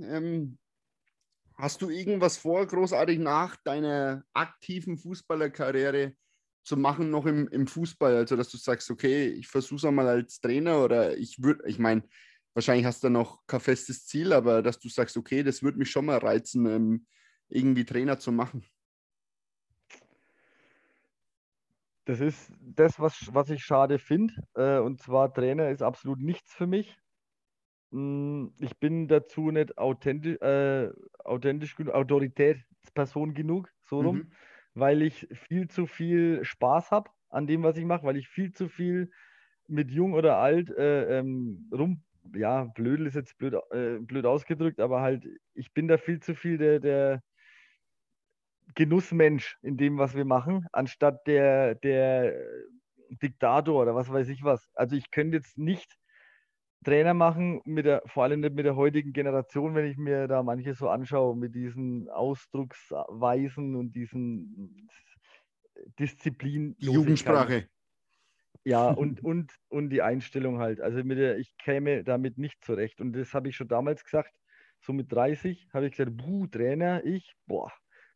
Ähm, 0.00 0.58
hast 1.54 1.82
du 1.82 1.90
irgendwas 1.90 2.36
vor, 2.36 2.66
großartig 2.66 3.18
nach 3.18 3.56
deiner 3.64 4.24
aktiven 4.32 4.96
Fußballerkarriere 4.98 6.14
zu 6.64 6.76
machen, 6.76 7.10
noch 7.10 7.26
im, 7.26 7.48
im 7.48 7.66
Fußball? 7.66 8.16
Also, 8.16 8.36
dass 8.36 8.50
du 8.50 8.56
sagst, 8.56 8.90
okay, 8.90 9.28
ich 9.28 9.48
versuche 9.48 9.76
es 9.76 9.84
einmal 9.84 10.08
als 10.08 10.40
Trainer 10.40 10.84
oder 10.84 11.16
ich 11.16 11.42
würde, 11.42 11.66
ich 11.66 11.78
meine, 11.78 12.02
wahrscheinlich 12.54 12.86
hast 12.86 13.02
du 13.02 13.08
noch 13.08 13.46
kein 13.46 13.60
festes 13.60 14.06
Ziel, 14.06 14.32
aber 14.32 14.62
dass 14.62 14.78
du 14.78 14.88
sagst, 14.88 15.16
okay, 15.16 15.42
das 15.42 15.62
würde 15.62 15.78
mich 15.78 15.90
schon 15.90 16.06
mal 16.06 16.18
reizen, 16.18 16.66
ähm, 16.66 17.06
irgendwie 17.48 17.84
Trainer 17.84 18.18
zu 18.18 18.30
machen. 18.30 18.64
Das 22.08 22.20
ist 22.20 22.50
das, 22.62 22.98
was, 22.98 23.28
was 23.34 23.50
ich 23.50 23.62
schade 23.62 23.98
finde. 23.98 24.32
Äh, 24.54 24.78
und 24.78 24.98
zwar 24.98 25.30
Trainer 25.30 25.68
ist 25.68 25.82
absolut 25.82 26.20
nichts 26.20 26.54
für 26.54 26.66
mich. 26.66 26.98
Hm, 27.92 28.54
ich 28.60 28.78
bin 28.78 29.08
dazu 29.08 29.50
nicht 29.50 29.76
authentisch, 29.76 30.40
äh, 30.40 30.90
authentisch 31.22 31.76
genug, 31.76 31.92
Autoritätsperson 31.92 33.34
genug, 33.34 33.70
so 33.82 34.00
rum, 34.00 34.16
mhm. 34.16 34.32
weil 34.72 35.02
ich 35.02 35.28
viel 35.32 35.68
zu 35.68 35.84
viel 35.84 36.42
Spaß 36.46 36.92
habe 36.92 37.10
an 37.28 37.46
dem, 37.46 37.62
was 37.62 37.76
ich 37.76 37.84
mache, 37.84 38.04
weil 38.04 38.16
ich 38.16 38.26
viel 38.26 38.52
zu 38.54 38.70
viel 38.70 39.10
mit 39.66 39.90
jung 39.90 40.14
oder 40.14 40.38
alt 40.38 40.70
äh, 40.70 41.18
ähm, 41.18 41.68
rum 41.70 42.02
ja, 42.34 42.64
blödel 42.64 43.06
ist 43.06 43.16
jetzt 43.16 43.36
blöd, 43.36 43.54
äh, 43.70 43.98
blöd 43.98 44.24
ausgedrückt, 44.24 44.80
aber 44.80 45.02
halt, 45.02 45.26
ich 45.52 45.74
bin 45.74 45.88
da 45.88 45.98
viel 45.98 46.20
zu 46.20 46.34
viel 46.34 46.56
der, 46.56 46.80
der 46.80 47.22
Genussmensch 48.74 49.56
in 49.62 49.76
dem, 49.76 49.98
was 49.98 50.14
wir 50.14 50.24
machen, 50.24 50.66
anstatt 50.72 51.26
der, 51.26 51.74
der 51.76 52.34
Diktator 53.10 53.82
oder 53.82 53.94
was 53.94 54.10
weiß 54.10 54.28
ich 54.28 54.42
was. 54.44 54.70
Also 54.74 54.96
ich 54.96 55.10
könnte 55.10 55.36
jetzt 55.38 55.58
nicht 55.58 55.96
Trainer 56.84 57.14
machen, 57.14 57.60
mit 57.64 57.86
der, 57.86 58.02
vor 58.06 58.24
allem 58.24 58.40
nicht 58.40 58.54
mit 58.54 58.64
der 58.64 58.76
heutigen 58.76 59.12
Generation, 59.12 59.74
wenn 59.74 59.86
ich 59.86 59.96
mir 59.96 60.28
da 60.28 60.42
manche 60.42 60.74
so 60.74 60.88
anschaue, 60.88 61.36
mit 61.36 61.54
diesen 61.54 62.08
Ausdrucksweisen 62.08 63.74
und 63.74 63.92
diesen 63.92 64.88
Disziplin. 65.98 66.76
Die 66.78 66.86
Jugendsprache. 66.86 67.68
Ja, 68.64 68.90
und, 68.90 69.24
und, 69.24 69.52
und 69.68 69.90
die 69.90 70.02
Einstellung 70.02 70.58
halt. 70.58 70.80
Also 70.80 71.02
mit 71.02 71.18
der, 71.18 71.38
ich 71.38 71.56
käme 71.58 72.04
damit 72.04 72.38
nicht 72.38 72.62
zurecht. 72.64 73.00
Und 73.00 73.12
das 73.14 73.32
habe 73.34 73.48
ich 73.48 73.56
schon 73.56 73.68
damals 73.68 74.04
gesagt. 74.04 74.32
So 74.80 74.92
mit 74.92 75.10
30 75.10 75.68
habe 75.72 75.86
ich 75.86 75.92
gesagt, 75.92 76.16
buh, 76.16 76.46
Trainer, 76.46 77.04
ich, 77.04 77.34
boah, 77.46 77.72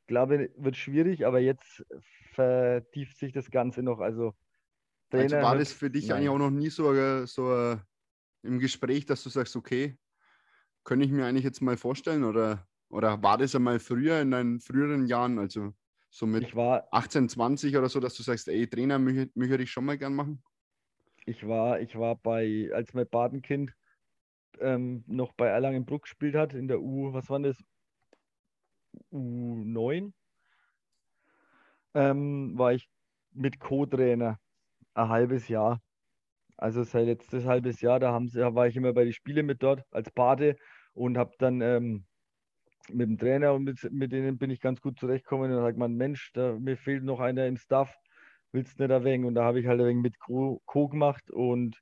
glaube, 0.06 0.50
wird 0.56 0.76
schwierig, 0.76 1.26
aber 1.26 1.40
jetzt 1.40 1.84
vertieft 2.32 3.18
sich 3.18 3.32
das 3.32 3.50
Ganze 3.50 3.82
noch. 3.82 4.00
Also, 4.00 4.34
Trainer 5.10 5.36
also 5.36 5.36
war 5.36 5.56
das 5.56 5.72
für 5.72 5.90
dich 5.90 6.08
nein. 6.08 6.18
eigentlich 6.18 6.28
auch 6.30 6.38
noch 6.38 6.50
nie 6.50 6.70
so, 6.70 7.26
so 7.26 7.78
im 8.42 8.58
Gespräch, 8.58 9.06
dass 9.06 9.22
du 9.22 9.30
sagst, 9.30 9.56
okay, 9.56 9.98
könnte 10.84 11.06
ich 11.06 11.12
mir 11.12 11.26
eigentlich 11.26 11.44
jetzt 11.44 11.60
mal 11.60 11.76
vorstellen 11.76 12.24
oder, 12.24 12.66
oder 12.88 13.22
war 13.22 13.38
das 13.38 13.54
einmal 13.54 13.78
früher 13.78 14.20
in 14.20 14.30
deinen 14.30 14.60
früheren 14.60 15.06
Jahren? 15.06 15.38
Also 15.38 15.72
so 16.10 16.26
mit 16.26 16.42
ich 16.42 16.56
war, 16.56 16.86
18, 16.90 17.28
20 17.28 17.76
oder 17.76 17.88
so, 17.88 18.00
dass 18.00 18.14
du 18.14 18.22
sagst, 18.22 18.48
ey, 18.48 18.66
Trainer 18.66 18.98
möchte, 18.98 19.30
möchte 19.34 19.62
ich 19.62 19.70
schon 19.70 19.84
mal 19.84 19.96
gern 19.96 20.14
machen? 20.14 20.42
Ich 21.24 21.46
war, 21.46 21.80
ich 21.80 21.96
war 21.96 22.16
bei, 22.16 22.70
als 22.74 22.94
mein 22.94 23.08
Badenkind 23.08 23.72
ähm, 24.58 25.04
noch 25.06 25.32
bei 25.32 25.46
Erlangenbruck 25.46 26.02
gespielt 26.02 26.34
hat, 26.34 26.52
in 26.52 26.68
der 26.68 26.80
U, 26.80 27.12
was 27.12 27.30
war 27.30 27.40
das? 27.40 27.62
U9 29.12 30.12
ähm, 31.94 32.58
war 32.58 32.72
ich 32.72 32.88
mit 33.32 33.60
Co-Trainer 33.60 34.38
ein 34.94 35.08
halbes 35.08 35.48
Jahr. 35.48 35.80
Also 36.56 36.82
sein 36.84 37.06
letztes 37.06 37.44
halbes 37.44 37.80
Jahr, 37.80 37.98
da, 38.00 38.12
haben 38.12 38.28
sie, 38.28 38.38
da 38.38 38.54
war 38.54 38.66
ich 38.66 38.76
immer 38.76 38.92
bei 38.92 39.04
den 39.04 39.12
Spielen 39.12 39.46
mit 39.46 39.62
dort 39.62 39.84
als 39.90 40.10
Pate 40.10 40.56
und 40.94 41.18
habe 41.18 41.32
dann 41.38 41.60
ähm, 41.60 42.04
mit 42.88 43.08
dem 43.08 43.18
Trainer 43.18 43.54
und 43.54 43.64
mit, 43.64 43.82
mit 43.92 44.12
denen 44.12 44.38
bin 44.38 44.50
ich 44.50 44.60
ganz 44.60 44.80
gut 44.80 44.98
zurechtgekommen. 44.98 45.50
Und 45.50 45.56
dann 45.56 45.64
sagt 45.64 45.78
man, 45.78 45.94
Mensch, 45.94 46.32
da, 46.34 46.52
mir 46.58 46.76
fehlt 46.76 47.04
noch 47.04 47.20
einer 47.20 47.46
im 47.46 47.56
Staff, 47.56 47.94
willst 48.52 48.78
du 48.78 48.86
nicht 48.86 49.04
wenig? 49.04 49.26
Und 49.26 49.34
da 49.34 49.44
habe 49.44 49.60
ich 49.60 49.66
halt 49.66 49.80
ein 49.80 49.86
wenig 49.86 50.02
mit 50.02 50.18
Co, 50.18 50.62
Co 50.66 50.88
gemacht 50.88 51.30
und 51.30 51.80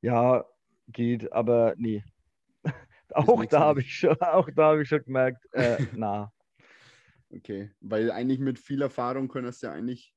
ja, 0.00 0.44
geht, 0.88 1.32
aber 1.32 1.74
nee. 1.76 2.02
auch 3.10 3.44
da 3.46 3.60
habe 3.60 3.80
ich 3.80 3.96
schon, 3.96 4.20
auch 4.20 4.48
da 4.54 4.70
habe 4.70 4.82
ich 4.82 4.88
schon 4.88 5.02
gemerkt, 5.04 5.44
äh, 5.52 5.78
na. 5.94 6.32
Okay, 7.36 7.70
weil 7.80 8.10
eigentlich 8.10 8.38
mit 8.38 8.58
viel 8.58 8.82
Erfahrung 8.82 9.28
könntest 9.28 9.62
du 9.62 9.66
ja 9.66 9.72
eigentlich 9.72 10.14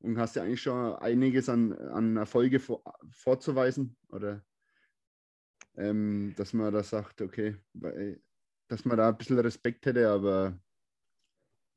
und 0.00 0.18
hast 0.18 0.36
ja 0.36 0.42
eigentlich 0.42 0.62
schon 0.62 0.94
einiges 0.96 1.48
an, 1.48 1.72
an 1.72 2.16
Erfolge 2.16 2.60
vor, 2.60 2.82
vorzuweisen, 3.10 3.96
oder? 4.08 4.44
Ähm, 5.76 6.34
dass 6.36 6.52
man 6.52 6.72
da 6.72 6.82
sagt, 6.82 7.22
okay, 7.22 7.56
weil, 7.72 8.20
dass 8.68 8.84
man 8.84 8.96
da 8.96 9.08
ein 9.08 9.16
bisschen 9.16 9.38
Respekt 9.38 9.86
hätte, 9.86 10.08
aber 10.08 10.58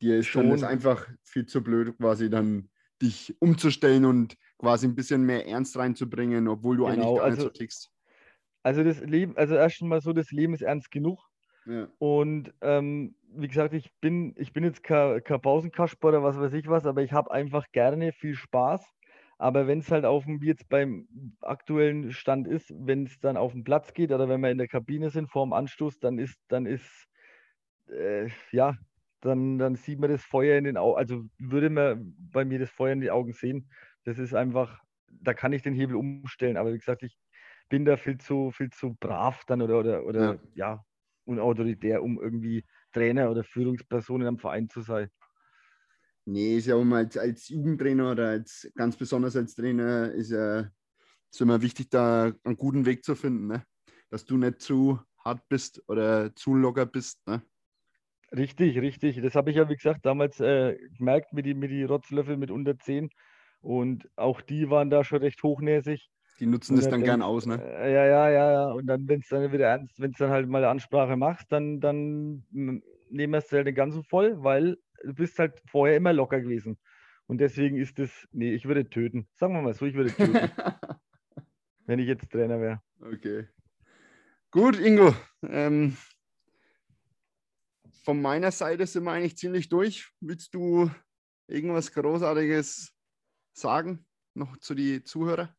dir 0.02 0.20
ist 0.20 0.28
schon 0.28 0.50
das 0.50 0.64
einfach 0.64 1.08
viel 1.24 1.46
zu 1.46 1.64
blöd, 1.64 1.98
quasi 1.98 2.30
dann 2.30 2.70
dich 3.02 3.36
umzustellen 3.40 4.06
und 4.06 4.38
quasi 4.58 4.88
ein 4.88 4.96
bisschen 4.96 5.24
mehr 5.24 5.48
Ernst 5.48 5.78
reinzubringen, 5.78 6.48
obwohl 6.48 6.78
du 6.78 6.86
genau, 6.86 6.94
eigentlich 6.94 7.18
gar 7.18 7.26
also, 7.26 7.44
nicht 7.44 7.44
so 7.44 7.50
tickst. 7.50 7.92
Also 8.64 8.84
das 8.84 9.02
Leben, 9.02 9.36
also 9.38 9.56
erst 9.56 9.82
mal 9.82 10.02
so, 10.02 10.14
das 10.14 10.32
Leben 10.32 10.54
ist 10.54 10.62
ernst 10.62 10.90
genug. 10.90 11.20
Ja. 11.66 11.90
Und 11.98 12.54
ähm, 12.62 13.16
wie 13.36 13.48
gesagt, 13.48 13.74
ich 13.74 13.92
bin, 14.02 14.34
ich 14.38 14.54
bin 14.54 14.64
jetzt 14.64 14.84
kein, 14.84 15.24
kein 15.24 15.42
Pausenkasper 15.42 16.10
oder 16.10 16.24
was 16.24 16.40
weiß 16.40 16.54
ich 16.54 16.68
was, 16.68 16.86
aber 16.86 17.02
ich 17.02 17.12
habe 17.12 17.32
einfach 17.32 17.66
gerne 17.72 18.12
viel 18.12 18.36
Spaß. 18.36 18.86
Aber 19.38 19.68
wenn 19.68 19.80
es 19.80 19.92
halt 19.92 20.06
auf 20.06 20.26
dem, 20.26 20.42
wie 20.42 20.48
jetzt 20.48 20.70
beim 20.70 21.08
aktuellen 21.42 22.12
Stand 22.12 22.48
ist, 22.48 22.74
wenn 22.78 23.06
es 23.06 23.20
dann 23.20 23.36
auf 23.36 23.52
den 23.52 23.64
Platz 23.64 23.94
geht 23.94 24.12
oder 24.12 24.30
wenn 24.30 24.42
wir 24.42 24.52
in 24.52 24.58
der 24.58 24.68
Kabine 24.68 25.10
sind 25.10 25.30
vor 25.30 25.46
dem 25.46 25.54
Anstoß, 25.54 26.00
dann 26.00 26.18
ist, 26.18 26.40
dann 26.48 26.66
ist, 26.66 27.08
äh, 27.90 28.30
ja, 28.52 28.78
dann, 29.22 29.58
dann 29.58 29.76
sieht 29.76 30.00
man 30.00 30.12
das 30.12 30.24
Feuer 30.24 30.58
in 30.58 30.66
den 30.66 30.78
Augen, 30.78 30.98
also 30.98 31.24
würde 31.40 31.70
man 31.70 32.16
bei 32.32 32.46
mir 32.46 32.60
das 32.60 32.70
Feuer 32.70 32.94
in 32.94 33.02
die 33.02 33.12
Augen 33.12 33.34
sehen. 33.34 33.70
Das 34.04 34.20
ist 34.20 34.34
einfach, 34.34 34.82
da 35.08 35.34
kann 35.34 35.54
ich 35.54 35.62
den 35.62 35.74
Hebel 35.74 35.96
umstellen. 35.96 36.58
Aber 36.58 36.74
wie 36.74 36.78
gesagt, 36.78 37.04
ich 37.04 37.18
bin 37.70 37.86
da 37.86 37.98
viel 37.98 38.18
zu, 38.18 38.52
viel 38.52 38.70
zu 38.70 38.96
brav 39.00 39.44
dann 39.48 39.62
oder, 39.62 39.80
oder, 39.80 40.06
oder 40.06 40.34
ja. 40.34 40.40
ja 40.56 40.86
unautoritär, 41.26 42.04
um 42.04 42.22
irgendwie 42.22 42.66
Trainer 42.94 43.30
oder 43.30 43.44
Führungsperson 43.44 44.22
in 44.22 44.28
einem 44.28 44.40
Verein 44.40 44.70
zu 44.70 44.82
sein. 44.82 45.10
Nee, 46.26 46.58
ist 46.58 46.68
ja 46.68 46.76
auch 46.76 46.86
als, 46.86 47.18
als 47.18 47.50
Jugendtrainer 47.50 48.12
oder 48.12 48.30
als 48.30 48.72
ganz 48.76 48.96
besonders 48.96 49.36
als 49.36 49.56
Trainer 49.56 50.12
ist 50.12 50.32
ja 50.32 50.70
ist 51.34 51.42
immer 51.42 51.62
wichtig, 51.62 51.90
da 51.90 52.32
einen 52.44 52.58
guten 52.58 52.86
Weg 52.86 53.04
zu 53.04 53.16
finden, 53.16 53.48
ne? 53.48 53.66
dass 54.10 54.24
du 54.24 54.38
nicht 54.38 54.62
zu 54.62 55.00
hart 55.26 55.42
bist 55.50 55.82
oder 55.88 56.34
zu 56.36 56.54
locker 56.54 56.86
bist. 56.86 57.26
Ne? 57.28 57.42
Richtig, 58.32 58.78
richtig. 58.78 59.20
Das 59.22 59.34
habe 59.34 59.50
ich 59.50 59.58
ja, 59.58 59.68
wie 59.68 59.76
gesagt, 59.76 60.06
damals 60.06 60.40
äh, 60.40 60.78
gemerkt 60.96 61.34
mit 61.34 61.46
den 61.48 61.58
mit 61.58 61.72
die 61.72 61.84
Rotzlöffel 61.84 62.38
mit 62.38 62.52
unter 62.52 62.78
10. 62.78 63.10
Und 63.62 64.08
auch 64.16 64.42
die 64.42 64.70
waren 64.70 64.92
da 64.92 65.04
schon 65.04 65.20
recht 65.20 65.42
hochnäsig. 65.42 66.10
Die 66.40 66.46
nutzen 66.46 66.76
das 66.76 66.86
dann, 66.86 67.00
dann 67.00 67.04
gern 67.04 67.22
aus, 67.22 67.46
ne? 67.46 67.62
Äh, 67.62 67.94
ja, 67.94 68.06
ja, 68.06 68.30
ja, 68.30 68.52
ja. 68.52 68.72
Und 68.72 68.88
dann, 68.88 69.08
wenn 69.08 69.20
es 69.20 69.28
dann 69.30 69.52
wieder 69.52 69.68
ernst, 69.68 70.00
wenn 70.00 70.12
es 70.12 70.18
dann 70.18 70.32
halt 70.32 70.48
mal 70.48 70.60
eine 70.60 70.70
Ansprache 70.70 71.16
machst, 71.16 71.52
dann, 71.52 71.80
dann 71.80 72.44
nehmen 72.52 72.84
wir 73.10 73.38
es 73.38 73.52
halt 73.52 73.68
den 73.68 73.76
ganzen 73.76 74.04
voll, 74.04 74.44
weil 74.44 74.78
du 75.04 75.14
bist 75.14 75.38
halt 75.38 75.62
vorher 75.68 75.98
immer 75.98 76.14
locker 76.14 76.42
gewesen. 76.42 76.78
Und 77.28 77.38
deswegen 77.38 77.78
ist 77.78 78.00
es, 78.00 78.28
nee, 78.32 78.54
ich 78.54 78.66
würde 78.66 78.90
töten. 78.90 79.28
Sagen 79.36 79.54
wir 79.54 79.62
mal 79.62 79.74
so, 79.74 79.86
ich 79.86 79.94
würde 79.94 80.12
töten. 80.12 80.34
wenn 81.86 82.00
ich 82.00 82.08
jetzt 82.08 82.30
Trainer 82.32 82.60
wäre. 82.60 82.82
Okay. 83.00 83.48
Gut, 84.52 84.80
Ingo. 84.80 85.16
Ähm, 85.48 85.98
von 88.04 88.22
meiner 88.22 88.52
Seite 88.52 88.86
sind 88.86 89.04
wir 89.04 89.12
eigentlich 89.12 89.38
ziemlich 89.38 89.70
durch. 89.70 90.12
Willst 90.20 90.54
du 90.54 90.92
irgendwas 91.48 91.92
Großartiges 91.92 92.94
sagen, 93.54 94.06
noch 94.34 94.58
zu 94.58 94.76
den 94.76 95.06
Zuhörern? 95.06 95.50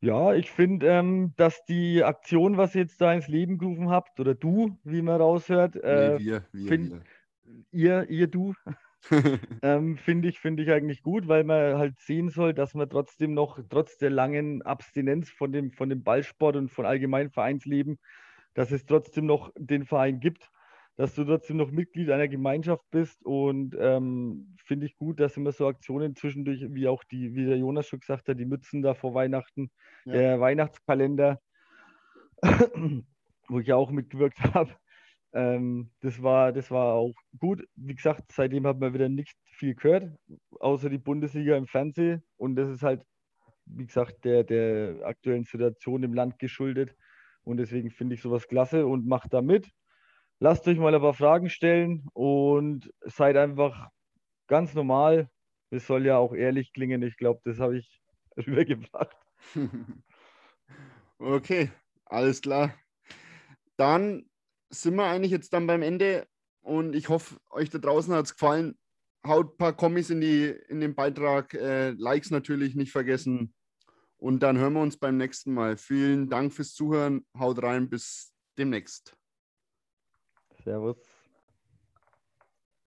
Ja, 0.00 0.34
ich 0.34 0.50
finde, 0.50 0.86
ähm, 0.86 1.32
dass 1.36 1.64
die 1.64 2.04
Aktion, 2.04 2.56
was 2.56 2.74
ihr 2.74 2.82
jetzt 2.82 3.00
da 3.00 3.12
ins 3.12 3.28
Leben 3.28 3.58
gerufen 3.58 3.90
habt, 3.90 4.20
oder 4.20 4.34
du, 4.34 4.78
wie 4.84 5.02
man 5.02 5.20
raushört, 5.20 5.76
äh, 5.76 6.18
nee, 6.18 6.24
wir, 6.24 6.44
wir, 6.52 6.68
find, 6.68 6.90
wir. 6.90 7.64
ihr, 7.72 8.10
ihr, 8.10 8.26
du, 8.26 8.54
ähm, 9.62 9.96
finde 9.96 10.28
ich, 10.28 10.38
find 10.38 10.60
ich 10.60 10.70
eigentlich 10.70 11.02
gut, 11.02 11.28
weil 11.28 11.44
man 11.44 11.78
halt 11.78 11.98
sehen 11.98 12.28
soll, 12.28 12.52
dass 12.52 12.74
man 12.74 12.90
trotzdem 12.90 13.34
noch, 13.34 13.58
trotz 13.70 13.96
der 13.96 14.10
langen 14.10 14.62
Abstinenz 14.62 15.30
von 15.30 15.52
dem, 15.52 15.72
von 15.72 15.88
dem 15.88 16.02
Ballsport 16.02 16.56
und 16.56 16.70
von 16.70 16.84
allgemeinem 16.84 17.30
Vereinsleben, 17.30 17.98
dass 18.54 18.72
es 18.72 18.84
trotzdem 18.84 19.26
noch 19.26 19.50
den 19.56 19.84
Verein 19.84 20.20
gibt 20.20 20.50
dass 20.96 21.14
du 21.14 21.24
trotzdem 21.24 21.58
noch 21.58 21.70
Mitglied 21.70 22.10
einer 22.10 22.28
Gemeinschaft 22.28 22.84
bist 22.90 23.24
und 23.24 23.76
ähm, 23.78 24.56
finde 24.64 24.86
ich 24.86 24.96
gut, 24.96 25.20
dass 25.20 25.36
immer 25.36 25.52
so 25.52 25.66
Aktionen 25.66 26.16
zwischendurch, 26.16 26.64
wie 26.70 26.88
auch 26.88 27.04
die, 27.04 27.34
wie 27.34 27.44
der 27.44 27.58
Jonas 27.58 27.86
schon 27.86 28.00
gesagt 28.00 28.28
hat, 28.28 28.40
die 28.40 28.46
Mützen 28.46 28.82
da 28.82 28.94
vor 28.94 29.14
Weihnachten, 29.14 29.70
ja. 30.06 30.12
der 30.12 30.40
Weihnachtskalender, 30.40 31.40
wo 33.48 33.60
ich 33.60 33.66
ja 33.66 33.76
auch 33.76 33.90
mitgewirkt 33.90 34.38
habe. 34.54 34.70
Ähm, 35.34 35.90
das, 36.00 36.22
war, 36.22 36.52
das 36.52 36.70
war 36.70 36.94
auch 36.94 37.14
gut. 37.38 37.62
Wie 37.76 37.94
gesagt, 37.94 38.32
seitdem 38.32 38.66
hat 38.66 38.80
man 38.80 38.94
wieder 38.94 39.10
nicht 39.10 39.36
viel 39.50 39.74
gehört, 39.74 40.16
außer 40.60 40.88
die 40.88 40.98
Bundesliga 40.98 41.58
im 41.58 41.66
Fernsehen. 41.66 42.22
Und 42.38 42.56
das 42.56 42.70
ist 42.70 42.82
halt, 42.82 43.02
wie 43.66 43.86
gesagt, 43.86 44.24
der, 44.24 44.44
der 44.44 45.04
aktuellen 45.04 45.44
Situation 45.44 46.02
im 46.04 46.14
Land 46.14 46.38
geschuldet. 46.38 46.96
Und 47.42 47.58
deswegen 47.58 47.90
finde 47.90 48.14
ich 48.14 48.22
sowas 48.22 48.48
klasse 48.48 48.86
und 48.86 49.06
mache 49.06 49.28
da 49.28 49.42
mit. 49.42 49.70
Lasst 50.38 50.68
euch 50.68 50.78
mal 50.78 50.94
ein 50.94 51.00
paar 51.00 51.14
Fragen 51.14 51.48
stellen 51.48 52.06
und 52.12 52.92
seid 53.00 53.36
einfach 53.36 53.88
ganz 54.48 54.74
normal. 54.74 55.30
Es 55.70 55.86
soll 55.86 56.04
ja 56.04 56.18
auch 56.18 56.34
ehrlich 56.34 56.72
klingen. 56.72 57.02
Ich 57.02 57.16
glaube, 57.16 57.40
das 57.44 57.58
habe 57.58 57.78
ich 57.78 58.02
rübergebracht. 58.36 59.16
Okay, 61.18 61.70
alles 62.04 62.42
klar. 62.42 62.74
Dann 63.78 64.28
sind 64.68 64.96
wir 64.96 65.04
eigentlich 65.06 65.32
jetzt 65.32 65.54
dann 65.54 65.66
beim 65.66 65.80
Ende 65.80 66.26
und 66.60 66.94
ich 66.94 67.08
hoffe, 67.08 67.38
euch 67.50 67.70
da 67.70 67.78
draußen 67.78 68.12
hat 68.12 68.26
es 68.26 68.34
gefallen. 68.34 68.76
Haut 69.26 69.54
ein 69.54 69.56
paar 69.56 69.72
Kommis 69.72 70.10
in, 70.10 70.20
die, 70.20 70.54
in 70.68 70.80
den 70.80 70.94
Beitrag, 70.94 71.54
äh, 71.54 71.92
Likes 71.92 72.30
natürlich 72.30 72.74
nicht 72.74 72.92
vergessen. 72.92 73.54
Und 74.18 74.40
dann 74.40 74.58
hören 74.58 74.74
wir 74.74 74.82
uns 74.82 74.98
beim 74.98 75.16
nächsten 75.16 75.54
Mal. 75.54 75.78
Vielen 75.78 76.28
Dank 76.28 76.52
fürs 76.52 76.74
Zuhören. 76.74 77.24
Haut 77.38 77.62
rein, 77.62 77.88
bis 77.88 78.34
demnächst. 78.58 79.15
Servus. 80.66 81.15